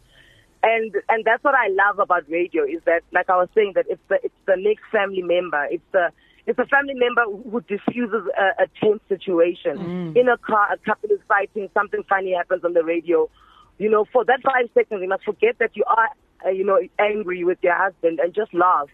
And 0.63 0.96
and 1.10 1.24
that's 1.24 1.44
what 1.44 1.53
I 1.53 1.67
love 1.67 2.00
about 2.00 2.27
radio 2.27 2.63
is 2.63 2.82
that, 2.86 3.01
like 3.12 3.29
I 3.29 3.36
was 3.38 3.50
saying, 3.53 3.74
that 3.75 3.86
it's 3.88 4.01
the 4.10 4.20
it's 4.24 4.34
the 4.48 4.55
next 4.58 4.84
family 4.91 5.22
member. 5.22 5.63
It's 5.70 5.84
the 5.91 6.10
it's 6.48 6.58
a 6.58 6.65
family 6.65 6.96
member 6.96 7.24
who 7.25 7.62
diffuses 7.62 8.27
a, 8.38 8.63
a 8.63 8.67
tense 8.79 9.01
situation. 9.10 9.77
In 10.17 10.27
a 10.27 10.38
car, 10.38 10.74
a 10.74 10.77
couple 10.77 11.12
is 11.12 11.20
fighting, 11.27 11.70
something 11.74 12.03
funny 12.10 12.34
happens 12.34 12.63
on 12.63 12.74
the 12.74 12.84
radio. 12.84 13.29
You 13.77 13.89
know, 13.89 14.05
for 14.12 14.24
that 14.25 14.39
five 14.44 14.70
seconds, 14.74 15.01
you 15.01 15.10
must 15.10 15.24
forget 15.24 15.58
that 15.60 15.75
you 15.75 15.84
are, 15.86 16.10
uh, 16.46 16.50
you 16.50 16.63
know, 16.63 16.79
angry 16.98 17.44
with 17.44 17.58
your 17.62 17.75
husband 17.75 18.20
and 18.20 18.34
just 18.34 18.53
laugh. 18.53 18.88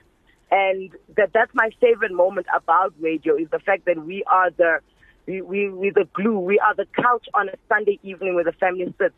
And 0.51 0.91
that 1.15 1.31
that's 1.33 1.51
my 1.53 1.69
favorite 1.79 2.11
moment 2.11 2.47
about 2.55 2.93
radio 2.99 3.37
is 3.37 3.49
the 3.51 3.59
fact 3.59 3.85
that 3.85 4.05
we 4.05 4.23
are 4.25 4.51
the 4.51 4.79
we 5.25 5.41
we 5.41 5.69
we 5.69 5.89
the 5.91 6.07
glue. 6.13 6.39
We 6.39 6.59
are 6.59 6.75
the 6.75 6.87
couch 6.95 7.27
on 7.33 7.49
a 7.49 7.53
Sunday 7.69 7.99
evening 8.03 8.35
where 8.35 8.43
the 8.43 8.51
family 8.53 8.93
sits 8.99 9.15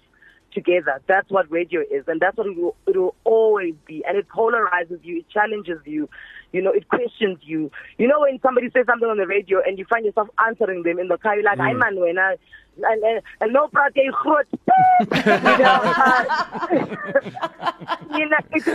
together. 0.54 1.02
That's 1.08 1.30
what 1.32 1.52
radio 1.52 1.82
is, 1.82 2.04
and 2.08 2.22
that's 2.22 2.38
what 2.38 2.48
it 2.48 2.56
will, 2.56 2.76
it 2.86 2.96
will 2.96 3.16
always 3.24 3.74
be. 3.88 4.04
And 4.08 4.18
it 4.18 4.28
polarizes 4.30 5.00
you, 5.04 5.18
it 5.18 5.30
challenges 5.30 5.80
you, 5.86 6.08
you 6.52 6.62
know, 6.62 6.72
it 6.72 6.88
questions 6.88 7.40
you. 7.42 7.72
You 7.98 8.08
know, 8.08 8.20
when 8.22 8.40
somebody 8.42 8.70
says 8.70 8.86
something 8.86 9.10
on 9.10 9.18
the 9.18 9.26
radio 9.28 9.60
and 9.66 9.80
you 9.80 9.86
find 9.90 10.06
yourself 10.06 10.30
answering 10.46 10.84
them 10.84 11.00
in 11.00 11.08
the 11.08 11.18
car, 11.18 11.36
you're 11.36 11.44
like, 11.44 11.58
mm. 11.58 11.70
"I 11.70 11.74
man, 11.74 12.00
when 12.00 12.18
I." 12.86 12.94
And, 12.94 13.04
and, 13.04 13.22
and 13.42 13.54
no 13.54 13.68
prate 13.68 13.94
groot. 14.12 14.48
you 15.12 15.20
know, 15.64 15.84
you 18.18 18.30
know, 18.30 18.38
it's 18.54 18.66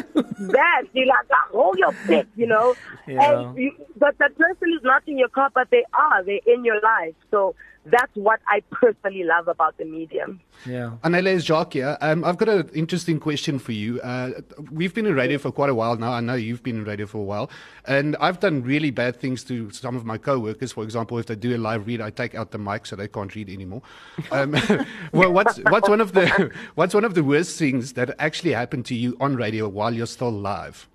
that. 0.52 0.82
You're 0.92 1.06
like, 1.06 1.26
"Ah, 1.32 1.48
hold 1.52 1.78
your 1.78 1.94
dick, 2.06 2.26
you 2.36 2.46
know. 2.46 2.74
Yeah. 3.06 3.48
And 3.48 3.58
you, 3.58 3.72
but 3.96 4.16
that 4.18 4.36
person 4.36 4.72
is 4.76 4.82
not 4.82 5.02
in 5.06 5.18
your 5.18 5.28
car, 5.28 5.50
but 5.54 5.70
they 5.70 5.84
are. 5.94 6.22
They're 6.22 6.40
in 6.46 6.64
your 6.64 6.80
life. 6.80 7.14
So 7.30 7.54
that's 7.90 8.14
what 8.14 8.40
I 8.46 8.62
personally 8.70 9.24
love 9.24 9.48
about 9.48 9.76
the 9.78 9.84
medium. 9.84 10.40
Yeah. 10.66 10.92
Anele 11.04 11.28
is 11.28 11.44
Jacques 11.44 11.74
here. 11.74 11.96
Um, 12.00 12.24
I've 12.24 12.36
got 12.36 12.48
an 12.48 12.68
interesting 12.74 13.20
question 13.20 13.58
for 13.58 13.72
you. 13.72 14.00
Uh, 14.00 14.40
we've 14.70 14.94
been 14.94 15.06
in 15.06 15.14
radio 15.14 15.38
for 15.38 15.52
quite 15.52 15.70
a 15.70 15.74
while 15.74 15.96
now. 15.96 16.12
I 16.12 16.20
know 16.20 16.34
you've 16.34 16.62
been 16.62 16.78
in 16.78 16.84
radio 16.84 17.06
for 17.06 17.18
a 17.18 17.22
while. 17.22 17.50
And 17.86 18.16
I've 18.20 18.40
done 18.40 18.62
really 18.62 18.90
bad 18.90 19.16
things 19.16 19.44
to 19.44 19.70
some 19.70 19.96
of 19.96 20.04
my 20.04 20.18
co-workers. 20.18 20.72
For 20.72 20.84
example, 20.84 21.18
if 21.18 21.26
they 21.26 21.36
do 21.36 21.56
a 21.56 21.58
live 21.58 21.86
read, 21.86 22.00
I 22.00 22.10
take 22.10 22.34
out 22.34 22.50
the 22.50 22.58
mic 22.58 22.86
so 22.86 22.96
they 22.96 23.08
can't 23.08 23.34
read 23.34 23.48
anymore. 23.48 23.82
Um, 24.30 24.52
well, 25.12 25.32
what's, 25.32 25.58
what's, 25.58 25.88
one 25.88 26.00
of 26.00 26.12
the, 26.12 26.52
what's 26.74 26.94
one 26.94 27.04
of 27.04 27.14
the 27.14 27.24
worst 27.24 27.58
things 27.58 27.94
that 27.94 28.14
actually 28.18 28.52
happened 28.52 28.86
to 28.86 28.94
you 28.94 29.16
on 29.20 29.36
radio 29.36 29.68
while 29.68 29.94
you're 29.94 30.06
still 30.06 30.32
live? 30.32 30.88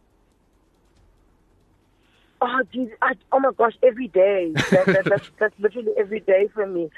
Oh, 2.46 2.62
geez, 2.74 2.90
I, 3.02 3.14
oh 3.32 3.40
my 3.40 3.52
gosh, 3.58 3.74
every 3.82 4.10
day. 4.10 4.52
That, 4.72 4.86
that, 4.88 5.06
that's, 5.06 5.32
that's 5.40 5.56
literally 5.60 5.94
every 5.98 6.20
day 6.20 6.50
for 6.54 6.68
me. 6.68 6.90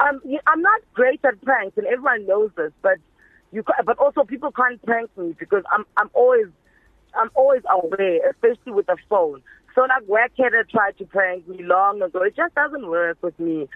Um, 0.00 0.20
I'm 0.46 0.62
not 0.62 0.80
great 0.94 1.20
at 1.24 1.40
pranks, 1.42 1.76
and 1.76 1.86
everyone 1.86 2.26
knows 2.26 2.50
this. 2.56 2.72
But 2.80 2.96
you, 3.52 3.62
but 3.84 3.98
also 3.98 4.24
people 4.24 4.50
can't 4.50 4.82
prank 4.82 5.10
me 5.18 5.34
because 5.38 5.62
I'm, 5.70 5.84
I'm 5.98 6.08
always, 6.14 6.46
I'm 7.14 7.28
always 7.34 7.60
aware, 7.70 8.30
especially 8.30 8.72
with 8.72 8.86
the 8.86 8.96
phone. 9.10 9.42
So 9.74 9.82
like 9.82 10.04
where 10.06 10.28
can 10.30 10.46
Wackheader 10.46 10.70
tried 10.70 10.96
to 10.98 11.04
prank 11.04 11.46
me 11.48 11.62
long 11.62 12.00
ago. 12.00 12.22
It 12.22 12.34
just 12.34 12.54
doesn't 12.54 12.88
work 12.88 13.18
with 13.20 13.38
me. 13.38 13.68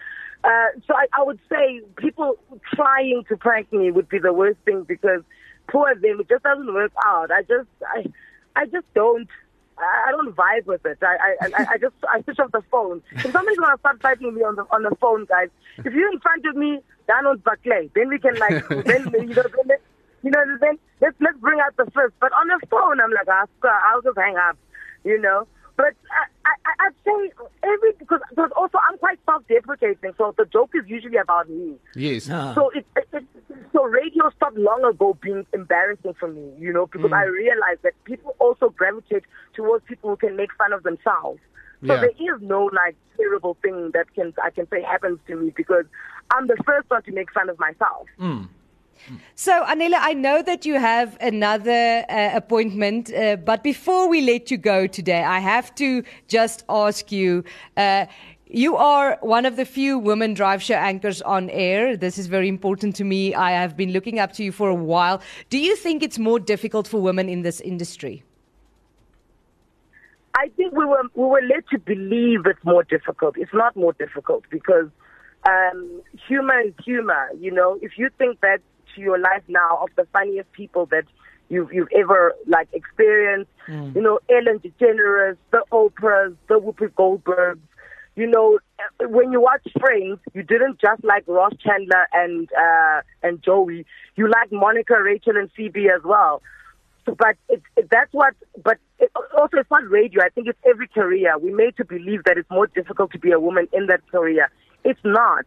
Uh, 0.43 0.67
so 0.87 0.95
I, 0.95 1.05
I 1.13 1.23
would 1.23 1.39
say 1.49 1.81
people 1.97 2.37
trying 2.73 3.23
to 3.29 3.37
prank 3.37 3.71
me 3.71 3.91
would 3.91 4.09
be 4.09 4.17
the 4.17 4.33
worst 4.33 4.59
thing 4.65 4.83
because 4.87 5.21
poor 5.67 5.93
them, 5.93 6.21
it 6.21 6.29
just 6.29 6.43
doesn't 6.43 6.73
work 6.73 6.93
out. 7.05 7.29
I 7.31 7.41
just, 7.43 7.67
I, 7.85 8.05
I 8.55 8.65
just 8.65 8.85
don't. 8.95 9.27
I 9.79 10.09
I 10.09 10.11
don't 10.11 10.35
vibe 10.35 10.65
with 10.65 10.85
it. 10.85 10.97
I, 11.01 11.15
I, 11.41 11.47
I- 11.57 11.67
I 11.73 11.77
just, 11.77 11.95
I 12.11 12.21
switch 12.23 12.39
off 12.39 12.51
the 12.51 12.61
phone. 12.71 13.01
If 13.11 13.31
somebody's 13.31 13.57
gonna 13.59 13.77
start 13.79 14.01
fighting 14.01 14.33
me 14.35 14.41
on 14.43 14.55
the 14.55 14.65
on 14.71 14.83
the 14.83 14.95
phone, 15.01 15.25
guys, 15.25 15.49
if 15.77 15.93
you're 15.93 16.11
in 16.11 16.19
front 16.19 16.45
of 16.45 16.55
me, 16.55 16.79
then 17.07 17.25
on 17.25 17.37
Buckley, 17.39 17.89
then 17.95 18.09
we 18.09 18.19
can 18.19 18.35
like, 18.35 18.67
then 18.85 19.05
you 19.13 19.35
know, 19.35 19.43
then, 19.43 19.67
let- 19.67 19.81
you 20.23 20.31
know, 20.31 20.43
then 20.59 20.77
let's 21.01 21.15
let's 21.21 21.37
bring 21.39 21.59
out 21.61 21.75
the 21.77 21.85
fist. 21.85 22.13
But 22.19 22.31
on 22.33 22.47
the 22.47 22.59
phone, 22.67 22.99
I'm 22.99 23.11
like, 23.11 23.27
ah, 23.29 23.45
I'll 23.91 24.01
just 24.01 24.17
hang 24.17 24.35
up, 24.37 24.57
you 25.05 25.19
know. 25.21 25.47
But 25.77 25.93
I, 26.11 26.49
I, 26.65 26.87
I'd 26.87 26.93
say 27.05 27.31
every 27.63 27.93
because 27.97 28.19
because 28.29 28.51
also 28.57 28.77
I'm 28.89 28.97
quite 28.97 29.17
self-deprecating, 29.25 30.11
so 30.17 30.35
the 30.37 30.43
joke 30.45 30.71
is 30.75 30.83
usually 30.89 31.15
about 31.17 31.49
me. 31.49 31.75
Yes. 31.95 32.29
Ah. 32.29 32.53
So 32.53 32.69
it, 32.71 32.85
it, 32.97 33.07
it 33.13 33.23
so 33.73 33.83
radio 33.83 34.29
stopped 34.35 34.57
long 34.57 34.83
ago 34.83 35.17
being 35.21 35.45
embarrassing 35.53 36.13
for 36.19 36.27
me, 36.27 36.53
you 36.57 36.71
know, 36.73 36.87
because 36.87 37.11
I 37.13 37.23
realized 37.25 37.81
that 37.83 37.93
people 38.03 38.35
also 38.39 38.69
gravitate 38.69 39.23
towards 39.53 39.85
people 39.85 40.09
who 40.11 40.17
can 40.17 40.35
make 40.35 40.53
fun 40.57 40.73
of 40.73 40.83
themselves. 40.83 41.39
So 41.87 41.93
Yeah. 41.93 42.01
there 42.01 42.35
is 42.35 42.41
no 42.41 42.65
like 42.65 42.95
terrible 43.15 43.55
thing 43.61 43.91
that 43.93 44.13
can 44.13 44.33
I 44.43 44.49
can 44.49 44.67
say 44.69 44.81
happens 44.81 45.19
to 45.27 45.35
me 45.35 45.53
because 45.55 45.85
I'm 46.31 46.47
the 46.47 46.57
first 46.65 46.89
one 46.89 47.03
to 47.03 47.11
make 47.11 47.31
fun 47.31 47.49
of 47.49 47.57
myself. 47.59 48.07
So, 49.33 49.63
Anele, 49.63 49.95
I 49.97 50.13
know 50.13 50.41
that 50.41 50.65
you 50.65 50.75
have 50.77 51.17
another 51.21 52.03
uh, 52.09 52.31
appointment, 52.35 53.13
uh, 53.13 53.37
but 53.37 53.63
before 53.63 54.09
we 54.09 54.19
let 54.19 54.51
you 54.51 54.57
go 54.57 54.87
today, 54.87 55.23
I 55.23 55.39
have 55.39 55.73
to 55.75 56.03
just 56.27 56.65
ask 56.67 57.11
you. 57.11 57.43
Uh, 57.77 58.05
you 58.49 58.75
are 58.75 59.17
one 59.21 59.45
of 59.45 59.55
the 59.55 59.65
few 59.65 59.99
women 59.99 60.33
drive 60.33 60.61
show 60.63 60.73
anchors 60.73 61.21
on 61.21 61.51
air. 61.51 61.95
This 61.95 62.17
is 62.17 62.25
very 62.25 62.47
important 62.47 62.95
to 62.95 63.03
me. 63.03 63.35
I 63.35 63.51
have 63.51 63.77
been 63.77 63.91
looking 63.91 64.19
up 64.19 64.33
to 64.33 64.43
you 64.43 64.51
for 64.51 64.69
a 64.69 64.75
while. 64.75 65.21
Do 65.49 65.59
you 65.59 65.75
think 65.75 66.01
it's 66.01 66.17
more 66.17 66.39
difficult 66.39 66.87
for 66.87 66.99
women 66.99 67.29
in 67.29 67.43
this 67.43 67.61
industry? 67.61 68.23
I 70.35 70.49
think 70.57 70.73
we 70.73 70.85
were 70.85 71.03
we 71.13 71.25
were 71.25 71.41
led 71.41 71.63
to 71.71 71.79
believe 71.79 72.45
it's 72.45 72.63
more 72.63 72.83
difficult. 72.83 73.37
It's 73.37 73.53
not 73.53 73.75
more 73.75 73.93
difficult 73.93 74.45
because 74.49 74.87
um, 75.47 76.01
humor 76.27 76.59
is 76.61 76.73
humor. 76.83 77.29
You 77.39 77.51
know, 77.51 77.77
if 77.81 77.97
you 77.97 78.09
think 78.17 78.41
back 78.41 78.61
to 78.95 79.01
your 79.01 79.19
life 79.19 79.43
now 79.47 79.79
of 79.81 79.89
the 79.95 80.07
funniest 80.11 80.51
people 80.53 80.87
that 80.87 81.03
you've 81.49 81.71
you've 81.71 81.89
ever 81.95 82.33
like 82.47 82.69
experienced, 82.73 83.51
you 83.67 84.01
know, 84.01 84.19
Ellen 84.29 84.59
DeGeneres, 84.59 85.37
the 85.51 85.63
Oprahs, 85.71 86.35
the 86.47 86.59
Whoopi 86.59 86.89
Goldbergs. 86.93 87.59
You 88.19 88.27
know, 88.27 88.59
when 88.99 89.31
you 89.31 89.39
watch 89.39 89.65
Friends, 89.79 90.19
you 90.33 90.43
didn't 90.43 90.81
just 90.81 91.01
like 91.05 91.23
Ross 91.25 91.53
Chandler 91.63 92.05
and 92.11 92.49
uh, 92.51 92.99
and 93.23 93.41
Joey. 93.41 93.85
You 94.17 94.29
like 94.29 94.51
Monica, 94.51 95.01
Rachel, 95.01 95.37
and 95.37 95.49
Phoebe 95.55 95.87
as 95.87 96.01
well. 96.03 96.41
So, 97.05 97.15
but 97.17 97.37
it, 97.47 97.61
it, 97.77 97.87
that's 97.89 98.11
what. 98.11 98.33
But 98.61 98.77
it, 98.99 99.09
also, 99.37 99.59
it's 99.59 99.71
not 99.71 99.89
radio. 99.89 100.21
I 100.21 100.27
think 100.35 100.49
it's 100.49 100.59
every 100.69 100.89
career. 100.89 101.37
We 101.37 101.53
made 101.53 101.77
to 101.77 101.85
believe 101.85 102.25
that 102.25 102.37
it's 102.37 102.49
more 102.51 102.67
difficult 102.67 103.13
to 103.13 103.19
be 103.19 103.31
a 103.31 103.39
woman 103.39 103.69
in 103.71 103.87
that 103.87 104.05
career. 104.11 104.51
It's 104.83 104.99
not. 105.05 105.45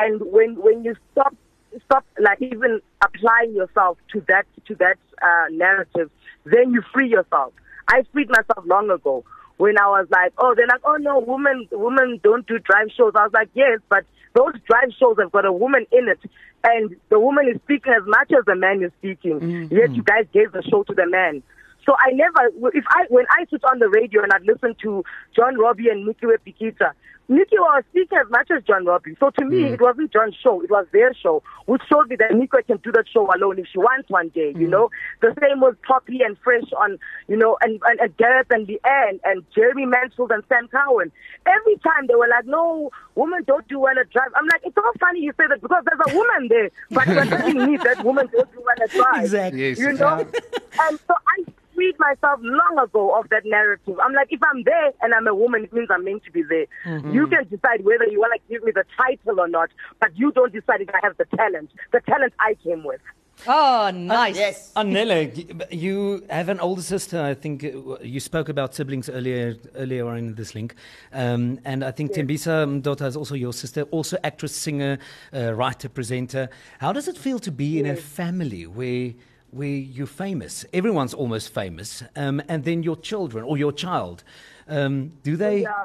And 0.00 0.20
when 0.22 0.56
when 0.56 0.82
you 0.82 0.96
stop 1.12 1.36
stop 1.84 2.04
like 2.18 2.42
even 2.42 2.80
applying 3.00 3.54
yourself 3.54 3.96
to 4.14 4.24
that 4.26 4.44
to 4.66 4.74
that 4.74 4.98
uh, 5.22 5.46
narrative, 5.52 6.10
then 6.46 6.72
you 6.72 6.82
free 6.92 7.08
yourself. 7.08 7.52
I 7.86 8.02
freed 8.12 8.28
myself 8.28 8.66
long 8.66 8.90
ago 8.90 9.24
when 9.58 9.78
I 9.78 9.86
was 9.88 10.06
like, 10.10 10.32
oh, 10.38 10.54
they're 10.56 10.66
like, 10.66 10.80
oh 10.84 10.96
no, 10.96 11.18
women 11.18 11.68
women 11.70 12.20
don't 12.22 12.46
do 12.46 12.58
drive 12.58 12.88
shows. 12.96 13.12
I 13.14 13.24
was 13.24 13.32
like, 13.34 13.50
yes, 13.54 13.80
but 13.88 14.04
those 14.34 14.54
drive 14.66 14.90
shows 14.98 15.16
have 15.18 15.32
got 15.32 15.44
a 15.44 15.52
woman 15.52 15.84
in 15.92 16.08
it, 16.08 16.20
and 16.64 16.96
the 17.10 17.20
woman 17.20 17.48
is 17.48 17.60
speaking 17.62 17.92
as 17.92 18.06
much 18.06 18.32
as 18.32 18.44
the 18.46 18.54
man 18.54 18.82
is 18.82 18.92
speaking. 18.98 19.40
Mm-hmm. 19.40 19.74
Yet 19.74 19.94
you 19.94 20.02
guys 20.02 20.26
gave 20.32 20.52
the 20.52 20.62
show 20.62 20.82
to 20.84 20.94
the 20.94 21.06
man. 21.06 21.42
So 21.84 21.94
I 21.98 22.12
never, 22.12 22.68
if 22.74 22.84
I, 22.88 23.04
when 23.08 23.24
I 23.30 23.46
switch 23.46 23.62
on 23.64 23.78
the 23.78 23.88
radio 23.88 24.22
and 24.22 24.32
I'd 24.32 24.42
listen 24.42 24.74
to 24.82 25.04
John 25.34 25.56
Robbie 25.56 25.88
and 25.88 26.06
Nikki 26.06 26.26
Pikita, 26.26 26.92
Nikki 27.28 27.58
was 27.58 27.84
speaking 27.90 28.18
as 28.18 28.30
much 28.30 28.50
as 28.50 28.62
John 28.64 28.86
Robbie. 28.86 29.16
So 29.20 29.30
to 29.30 29.44
me, 29.44 29.66
hmm. 29.66 29.74
it 29.74 29.80
wasn't 29.80 30.12
John's 30.12 30.34
show, 30.42 30.62
it 30.62 30.70
was 30.70 30.86
their 30.92 31.12
show, 31.14 31.42
which 31.66 31.82
showed 31.88 32.08
me 32.08 32.16
that 32.16 32.34
Nikki 32.34 32.62
can 32.66 32.78
do 32.78 32.90
that 32.92 33.04
show 33.12 33.30
alone 33.30 33.58
if 33.58 33.66
she 33.70 33.78
wants 33.78 34.08
one 34.08 34.28
day, 34.30 34.54
you 34.56 34.64
hmm. 34.64 34.70
know. 34.70 34.90
The 35.20 35.34
same 35.40 35.60
with 35.60 35.80
Poppy 35.82 36.20
and 36.22 36.36
Fresh 36.42 36.72
on, 36.78 36.98
you 37.28 37.36
know, 37.36 37.58
and, 37.60 37.80
and, 37.84 38.00
and 38.00 38.16
Gareth 38.16 38.46
and 38.50 38.66
Leanne 38.66 39.20
and 39.24 39.44
Jeremy 39.54 39.84
Mansfield 39.84 40.32
and 40.32 40.42
Sam 40.48 40.68
Cowen. 40.68 41.12
Every 41.44 41.76
time 41.76 42.06
they 42.06 42.14
were 42.14 42.28
like, 42.28 42.46
no, 42.46 42.90
women 43.14 43.44
don't 43.46 43.66
do 43.68 43.78
well 43.80 43.98
at 43.98 44.10
drive. 44.10 44.30
I'm 44.34 44.46
like, 44.46 44.62
it's 44.64 44.76
all 44.76 44.92
funny 44.98 45.20
you 45.20 45.32
say 45.36 45.44
that 45.48 45.60
because 45.60 45.84
there's 45.84 46.00
a 46.08 46.16
woman 46.16 46.48
there, 46.48 46.70
but 46.90 47.06
you're 47.06 47.24
telling 47.38 47.72
me 47.72 47.76
that 47.76 48.04
women 48.04 48.28
don't 48.32 48.50
do 48.52 48.62
well 48.64 48.82
at 48.82 48.90
drive. 48.90 49.24
Exactly. 49.24 49.68
Yes. 49.68 49.78
You 49.78 49.92
know? 49.92 50.18
and 50.80 50.98
so 51.06 51.14
I 51.14 51.44
freed 51.78 51.94
myself 52.00 52.40
long 52.42 52.76
ago 52.82 53.16
of 53.16 53.28
that 53.28 53.44
narrative. 53.44 53.96
I'm 54.02 54.12
like, 54.12 54.26
if 54.30 54.40
I'm 54.42 54.64
there 54.64 54.92
and 55.00 55.14
I'm 55.14 55.28
a 55.28 55.34
woman, 55.34 55.62
it 55.62 55.72
means 55.72 55.88
I'm 55.90 56.04
meant 56.04 56.24
to 56.24 56.32
be 56.32 56.42
there. 56.42 56.66
Mm-hmm. 56.84 57.12
You 57.18 57.26
can 57.26 57.48
decide 57.48 57.84
whether 57.84 58.06
you 58.06 58.20
want 58.20 58.32
to 58.34 58.40
give 58.52 58.62
me 58.62 58.72
the 58.72 58.84
title 58.96 59.40
or 59.40 59.48
not, 59.48 59.70
but 60.00 60.10
you 60.16 60.32
don't 60.32 60.52
decide 60.52 60.80
if 60.80 60.90
I 60.90 61.00
have 61.02 61.16
the 61.16 61.26
talent. 61.36 61.70
The 61.92 62.00
talent 62.00 62.32
I 62.38 62.54
came 62.64 62.84
with. 62.84 63.00
Oh, 63.46 63.90
nice. 63.94 64.36
Yes. 64.36 64.72
Anele, 64.74 65.66
you 65.72 66.24
have 66.28 66.48
an 66.48 66.58
older 66.60 66.82
sister. 66.82 67.20
I 67.20 67.34
think 67.34 67.64
uh, 67.64 67.98
you 68.02 68.20
spoke 68.20 68.48
about 68.48 68.74
siblings 68.74 69.08
earlier 69.08 69.56
earlier 69.76 70.06
on 70.08 70.18
in 70.18 70.34
this 70.34 70.54
link, 70.54 70.74
um, 71.12 71.60
and 71.64 71.84
I 71.84 71.92
think 71.92 72.12
Thembisa 72.12 72.66
Mdoda 72.66 73.06
is 73.06 73.16
also 73.16 73.36
your 73.36 73.52
sister, 73.52 73.82
also 73.82 74.16
actress, 74.24 74.54
singer, 74.56 74.98
uh, 75.32 75.52
writer, 75.54 75.88
presenter. 75.88 76.48
How 76.80 76.92
does 76.92 77.06
it 77.06 77.16
feel 77.16 77.38
to 77.40 77.52
be 77.52 77.78
in 77.78 77.86
a 77.86 77.96
family 77.96 78.66
where 78.66 79.12
where 79.50 79.68
you're 79.68 80.06
famous? 80.06 80.64
Everyone's 80.72 81.14
almost 81.14 81.52
famous, 81.52 82.02
um, 82.16 82.42
and 82.48 82.64
then 82.64 82.82
your 82.82 82.96
children 82.96 83.44
or 83.44 83.56
your 83.56 83.72
child. 83.72 84.24
Um, 84.68 85.12
do 85.22 85.36
they 85.36 85.62
Yeah. 85.62 85.84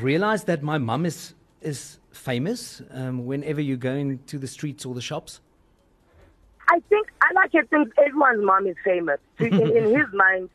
realize 0.00 0.44
that 0.44 0.62
my 0.62 0.78
mum 0.78 1.06
is 1.06 1.34
is 1.60 1.98
famous 2.12 2.82
um, 2.90 3.24
whenever 3.26 3.60
you 3.60 3.76
go 3.76 3.92
into 3.92 4.38
the 4.38 4.46
streets 4.46 4.84
or 4.84 4.94
the 4.94 5.00
shops? 5.00 5.40
I 6.68 6.80
think 6.88 7.06
I 7.22 7.32
like 7.34 7.52
to 7.52 7.62
think 7.68 7.92
everyone's 7.98 8.44
mom 8.44 8.66
is 8.66 8.76
famous 8.84 9.20
in, 9.40 9.54
in 9.54 9.84
his 9.94 10.06
mind, 10.12 10.50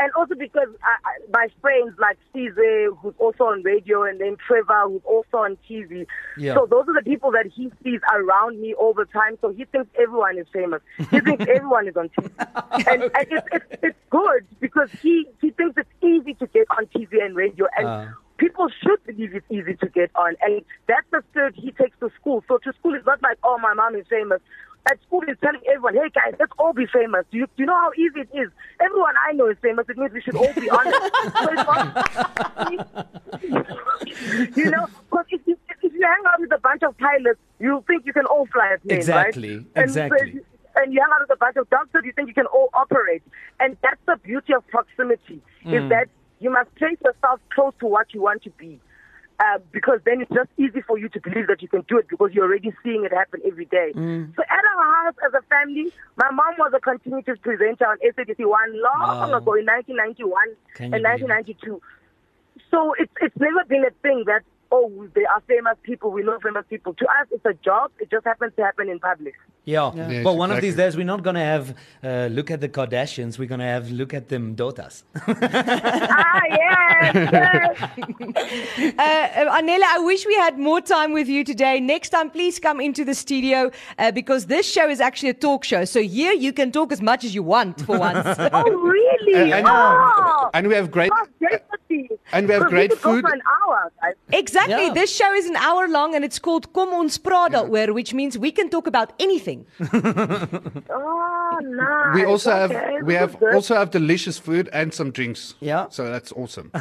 and 0.00 0.10
also 0.16 0.34
because 0.34 0.68
I, 0.82 0.96
I, 1.08 1.12
my 1.30 1.46
friends 1.60 1.92
like 2.00 2.18
Caesar, 2.32 2.90
who's 3.00 3.14
also 3.18 3.44
on 3.44 3.62
radio, 3.62 4.02
and 4.04 4.20
then 4.20 4.36
Trevor, 4.46 4.88
who's 4.88 5.02
also 5.04 5.36
on 5.44 5.58
TV. 5.68 6.06
Yeah. 6.36 6.54
So 6.54 6.66
those 6.68 6.88
are 6.88 6.94
the 6.94 7.02
people 7.04 7.30
that 7.32 7.46
he 7.46 7.70
sees 7.84 8.00
around 8.12 8.60
me 8.60 8.72
all 8.74 8.94
the 8.94 9.04
time. 9.04 9.36
So 9.40 9.50
he 9.50 9.64
thinks 9.66 9.90
everyone 10.00 10.38
is 10.38 10.46
famous. 10.52 10.80
He 10.98 11.20
thinks 11.26 11.44
everyone 11.48 11.86
is 11.86 11.96
on 11.96 12.08
TV, 12.10 12.30
and, 12.88 13.02
and 13.02 13.26
it's, 13.30 13.46
it's 13.52 13.66
it's 13.82 13.98
good 14.10 14.46
because 14.58 14.90
he 15.02 15.26
he 15.40 15.50
thinks 15.50 15.76
it's 15.76 15.88
easy 16.02 16.34
to 16.34 16.46
get 16.48 16.66
on 16.76 16.86
TV 16.86 17.22
and 17.24 17.36
radio, 17.36 17.66
and 17.76 17.86
Ah. 17.86 18.08
people 18.38 18.68
should 18.82 19.04
believe 19.04 19.34
it's 19.34 19.46
easy 19.50 19.74
to 19.76 19.88
get 19.88 20.10
on. 20.14 20.34
And 20.42 20.62
that's 20.88 21.06
the 21.10 21.22
spirit 21.30 21.54
he 21.56 21.72
takes 21.72 21.98
to 22.00 22.10
school. 22.18 22.42
So 22.48 22.56
to 22.58 22.72
school, 22.78 22.94
it's 22.94 23.04
not 23.06 23.22
like, 23.22 23.38
oh, 23.44 23.58
my 23.58 23.74
mom 23.74 23.94
is 23.96 24.06
famous. 24.08 24.40
At 24.88 25.00
school, 25.02 25.20
he's 25.26 25.36
telling 25.42 25.60
everyone, 25.68 25.94
hey, 25.94 26.08
guys, 26.14 26.34
let's 26.38 26.52
all 26.58 26.72
be 26.72 26.86
famous. 26.86 27.24
Do 27.30 27.36
you, 27.38 27.46
do 27.46 27.52
you 27.62 27.66
know 27.66 27.76
how 27.76 27.90
easy 27.96 28.20
it 28.20 28.28
is? 28.32 28.48
Everyone 28.80 29.14
I 29.28 29.32
know 29.32 29.48
is 29.48 29.56
famous. 29.60 29.86
It 29.88 29.98
means 29.98 30.12
we 30.12 30.22
should 30.22 30.36
all 30.36 30.52
be 30.54 30.70
on 30.78 30.86
it. 30.86 30.94
So 31.36 31.48
it's 31.52 31.66
not, 31.66 32.10
you 34.56 34.70
know, 34.70 34.86
because 35.10 35.26
if 35.30 35.40
you, 35.46 35.56
if 35.82 35.92
you 35.92 36.02
hang 36.02 36.22
out 36.26 36.40
with 36.40 36.52
a 36.52 36.58
bunch 36.58 36.82
of 36.82 36.96
pilots, 36.98 37.38
you 37.58 37.82
think 37.86 38.06
you 38.06 38.12
can 38.12 38.26
all 38.26 38.46
fly 38.46 38.74
a 38.74 38.78
plane, 38.78 38.96
Exactly, 38.98 39.56
right? 39.56 39.66
And 39.76 39.84
exactly. 39.84 40.30
if- 40.36 40.44
and 40.76 40.92
you 40.92 41.00
hang 41.00 41.10
out 41.14 41.20
with 41.28 41.36
a 41.36 41.36
bunch 41.36 41.56
of 41.56 41.68
doctors, 41.68 42.04
you 42.04 42.12
think 42.12 42.28
you 42.28 42.34
can 42.34 42.46
all 42.46 42.70
operate. 42.74 43.22
And 43.58 43.76
that's 43.82 44.00
the 44.06 44.16
beauty 44.22 44.54
of 44.54 44.64
proximity, 44.68 45.42
is 45.64 45.82
mm. 45.82 45.88
that 45.88 46.08
you 46.38 46.48
must 46.50 46.72
place 46.76 46.96
yourself 47.04 47.40
close 47.52 47.72
to 47.80 47.86
what 47.86 48.14
you 48.14 48.22
want 48.22 48.44
to 48.44 48.50
be. 48.50 48.80
Uh, 49.40 49.56
because 49.72 50.00
then 50.04 50.20
it's 50.20 50.30
just 50.34 50.50
easy 50.58 50.82
for 50.86 50.98
you 50.98 51.08
to 51.08 51.18
believe 51.20 51.46
that 51.46 51.62
you 51.62 51.68
can 51.68 51.80
do 51.88 51.96
it 51.96 52.06
because 52.08 52.28
you're 52.34 52.44
already 52.44 52.72
seeing 52.84 53.06
it 53.06 53.12
happen 53.12 53.40
every 53.46 53.64
day. 53.64 53.90
So 54.36 54.42
at 54.44 54.64
our 54.76 55.04
house 55.06 55.14
as 55.24 55.32
a 55.32 55.40
family, 55.48 55.90
my 56.16 56.30
mom 56.30 56.54
was 56.58 56.72
a 56.76 56.80
continuous 56.80 57.24
presenter 57.40 57.86
on 57.86 57.96
SABC 58.04 58.44
One 58.44 58.72
long 58.82 59.30
Wow. 59.32 59.38
ago 59.38 59.54
in 59.56 59.64
1991 59.64 60.28
and 60.76 60.92
you 60.92 61.00
believe 61.00 61.24
it? 61.24 61.32
1992. 61.64 61.80
So 62.70 62.92
it's 62.98 63.12
it's 63.22 63.36
never 63.40 63.64
been 63.64 63.84
a 63.88 63.90
thing 64.02 64.24
that 64.26 64.42
oh 64.72 65.08
they 65.14 65.24
are 65.24 65.40
famous 65.46 65.76
people, 65.82 66.10
we 66.10 66.22
know 66.22 66.38
famous 66.42 66.64
people. 66.68 66.94
To 66.94 67.04
us, 67.06 67.26
it's 67.30 67.44
a 67.44 67.54
job. 67.54 67.90
It 67.98 68.10
just 68.10 68.24
happens 68.24 68.52
to 68.56 68.62
happen 68.64 68.88
in 68.88 68.98
public. 68.98 69.34
Yeah. 69.64 69.92
Yes, 69.94 70.24
but 70.24 70.36
one 70.36 70.50
of 70.50 70.60
these 70.62 70.74
days, 70.76 70.96
we're 70.96 71.04
not 71.04 71.22
going 71.22 71.34
to 71.36 71.40
have 71.54 71.76
uh, 72.02 72.28
look 72.30 72.50
at 72.50 72.60
the 72.60 72.68
Kardashians. 72.68 73.38
We're 73.38 73.46
going 73.48 73.60
to 73.60 73.66
have 73.66 73.90
look 73.90 74.14
at 74.14 74.28
the 74.28 74.36
Mdodas. 74.36 75.02
ah 75.16 76.40
yes, 76.48 77.14
yes. 77.14 77.90
Uh, 78.98 79.02
uh, 79.02 79.58
Anele, 79.60 79.82
I 79.82 79.98
wish 80.00 80.26
we 80.26 80.34
had 80.34 80.58
more 80.58 80.80
time 80.80 81.12
with 81.12 81.28
you 81.28 81.44
today. 81.44 81.80
Next 81.80 82.10
time, 82.10 82.30
please 82.30 82.58
come 82.58 82.80
into 82.80 83.04
the 83.04 83.14
studio 83.14 83.70
uh, 83.98 84.10
because 84.12 84.46
this 84.46 84.70
show 84.70 84.88
is 84.88 85.00
actually 85.00 85.30
a 85.30 85.34
talk 85.34 85.64
show. 85.64 85.84
So 85.84 86.00
here 86.02 86.32
you 86.32 86.52
can 86.52 86.72
talk 86.72 86.92
as 86.92 87.00
much 87.02 87.24
as 87.24 87.34
you 87.34 87.42
want 87.42 87.80
for 87.86 87.98
once. 87.98 88.26
Oh 88.52 88.62
really? 88.70 89.52
And- 89.52 89.66
oh. 89.68 90.50
And 90.54 90.66
we 90.68 90.74
have 90.74 90.90
great. 90.90 91.10
Oh, 91.14 91.26
definitely. 91.40 91.78
And 92.32 92.46
we 92.46 92.54
have 92.54 92.62
Because 92.62 92.70
great 92.70 92.90
could 92.90 93.02
go 93.02 93.12
food. 93.14 93.24
for 93.26 93.32
an 93.32 93.42
hour, 93.66 93.92
guys. 94.00 94.14
exactly. 94.32 94.86
Yeah. 94.86 94.92
This 94.94 95.14
show 95.14 95.32
is 95.32 95.46
an 95.46 95.56
hour 95.56 95.88
long 95.88 96.14
and 96.14 96.24
it's 96.24 96.38
called 96.38 96.72
Kom 96.72 96.94
ons 96.94 97.18
praat 97.18 97.50
daaroor, 97.56 97.92
which 97.92 98.14
means 98.14 98.38
we 98.38 98.52
can 98.52 98.68
talk 98.70 98.86
about 98.86 99.12
anything. 99.18 99.66
Oh, 100.90 101.58
nice. 101.62 102.14
We 102.14 102.24
also 102.24 102.50
have 102.52 102.72
we 103.02 103.14
have 103.14 103.38
good. 103.38 103.54
also 103.54 103.74
have 103.74 103.90
delicious 103.90 104.38
food 104.38 104.68
and 104.72 104.94
some 104.94 105.10
drinks. 105.10 105.54
Yeah. 105.60 105.88
So 105.90 106.04
that's 106.08 106.32
awesome. 106.32 106.70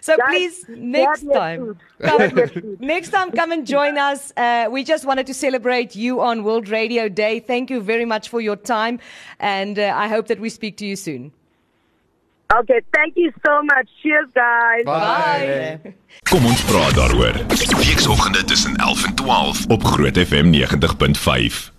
So 0.00 0.14
That- 0.16 0.26
please, 0.28 0.64
next 0.68 1.24
time, 1.32 1.78
come, 2.00 2.18
That 2.18 2.32
was 2.34 2.50
food. 2.52 2.80
next 2.80 3.10
time, 3.10 3.32
come 3.32 3.50
and 3.52 3.66
join 3.66 3.98
us. 3.98 4.32
Uh, 4.36 4.68
we 4.70 4.84
just 4.84 5.04
wanted 5.04 5.26
to 5.26 5.34
celebrate 5.34 5.96
you 5.96 6.20
on 6.20 6.44
World 6.44 6.68
Radio 6.68 7.08
Day. 7.08 7.40
Thank 7.40 7.70
you 7.70 7.80
very 7.80 8.04
much 8.04 8.28
for 8.28 8.40
your 8.40 8.56
time, 8.56 9.00
and 9.40 9.78
uh, 9.78 9.92
I 9.96 10.06
hope 10.08 10.28
that 10.28 10.38
we 10.40 10.48
speak 10.48 10.76
to 10.78 10.86
you 10.86 10.96
soon. 10.96 11.32
Okay, 12.56 12.80
thank 12.94 13.12
you 13.16 13.30
so 13.44 13.62
much. 13.62 13.88
Cheers, 14.02 14.28
guys. 14.32 14.84
Bye. 14.84 15.94
Kom 16.30 16.46
ons 16.46 16.64
praat 16.64 16.94
daaroor. 16.94 17.32
Weekoggende 17.76 18.44
tussen 18.44 18.76
11 18.76 19.04
en 19.04 19.14
12 19.14 19.66
op 19.66 19.84
Groot 19.84 20.18
FM 20.18 20.50
90.5. 20.50 21.72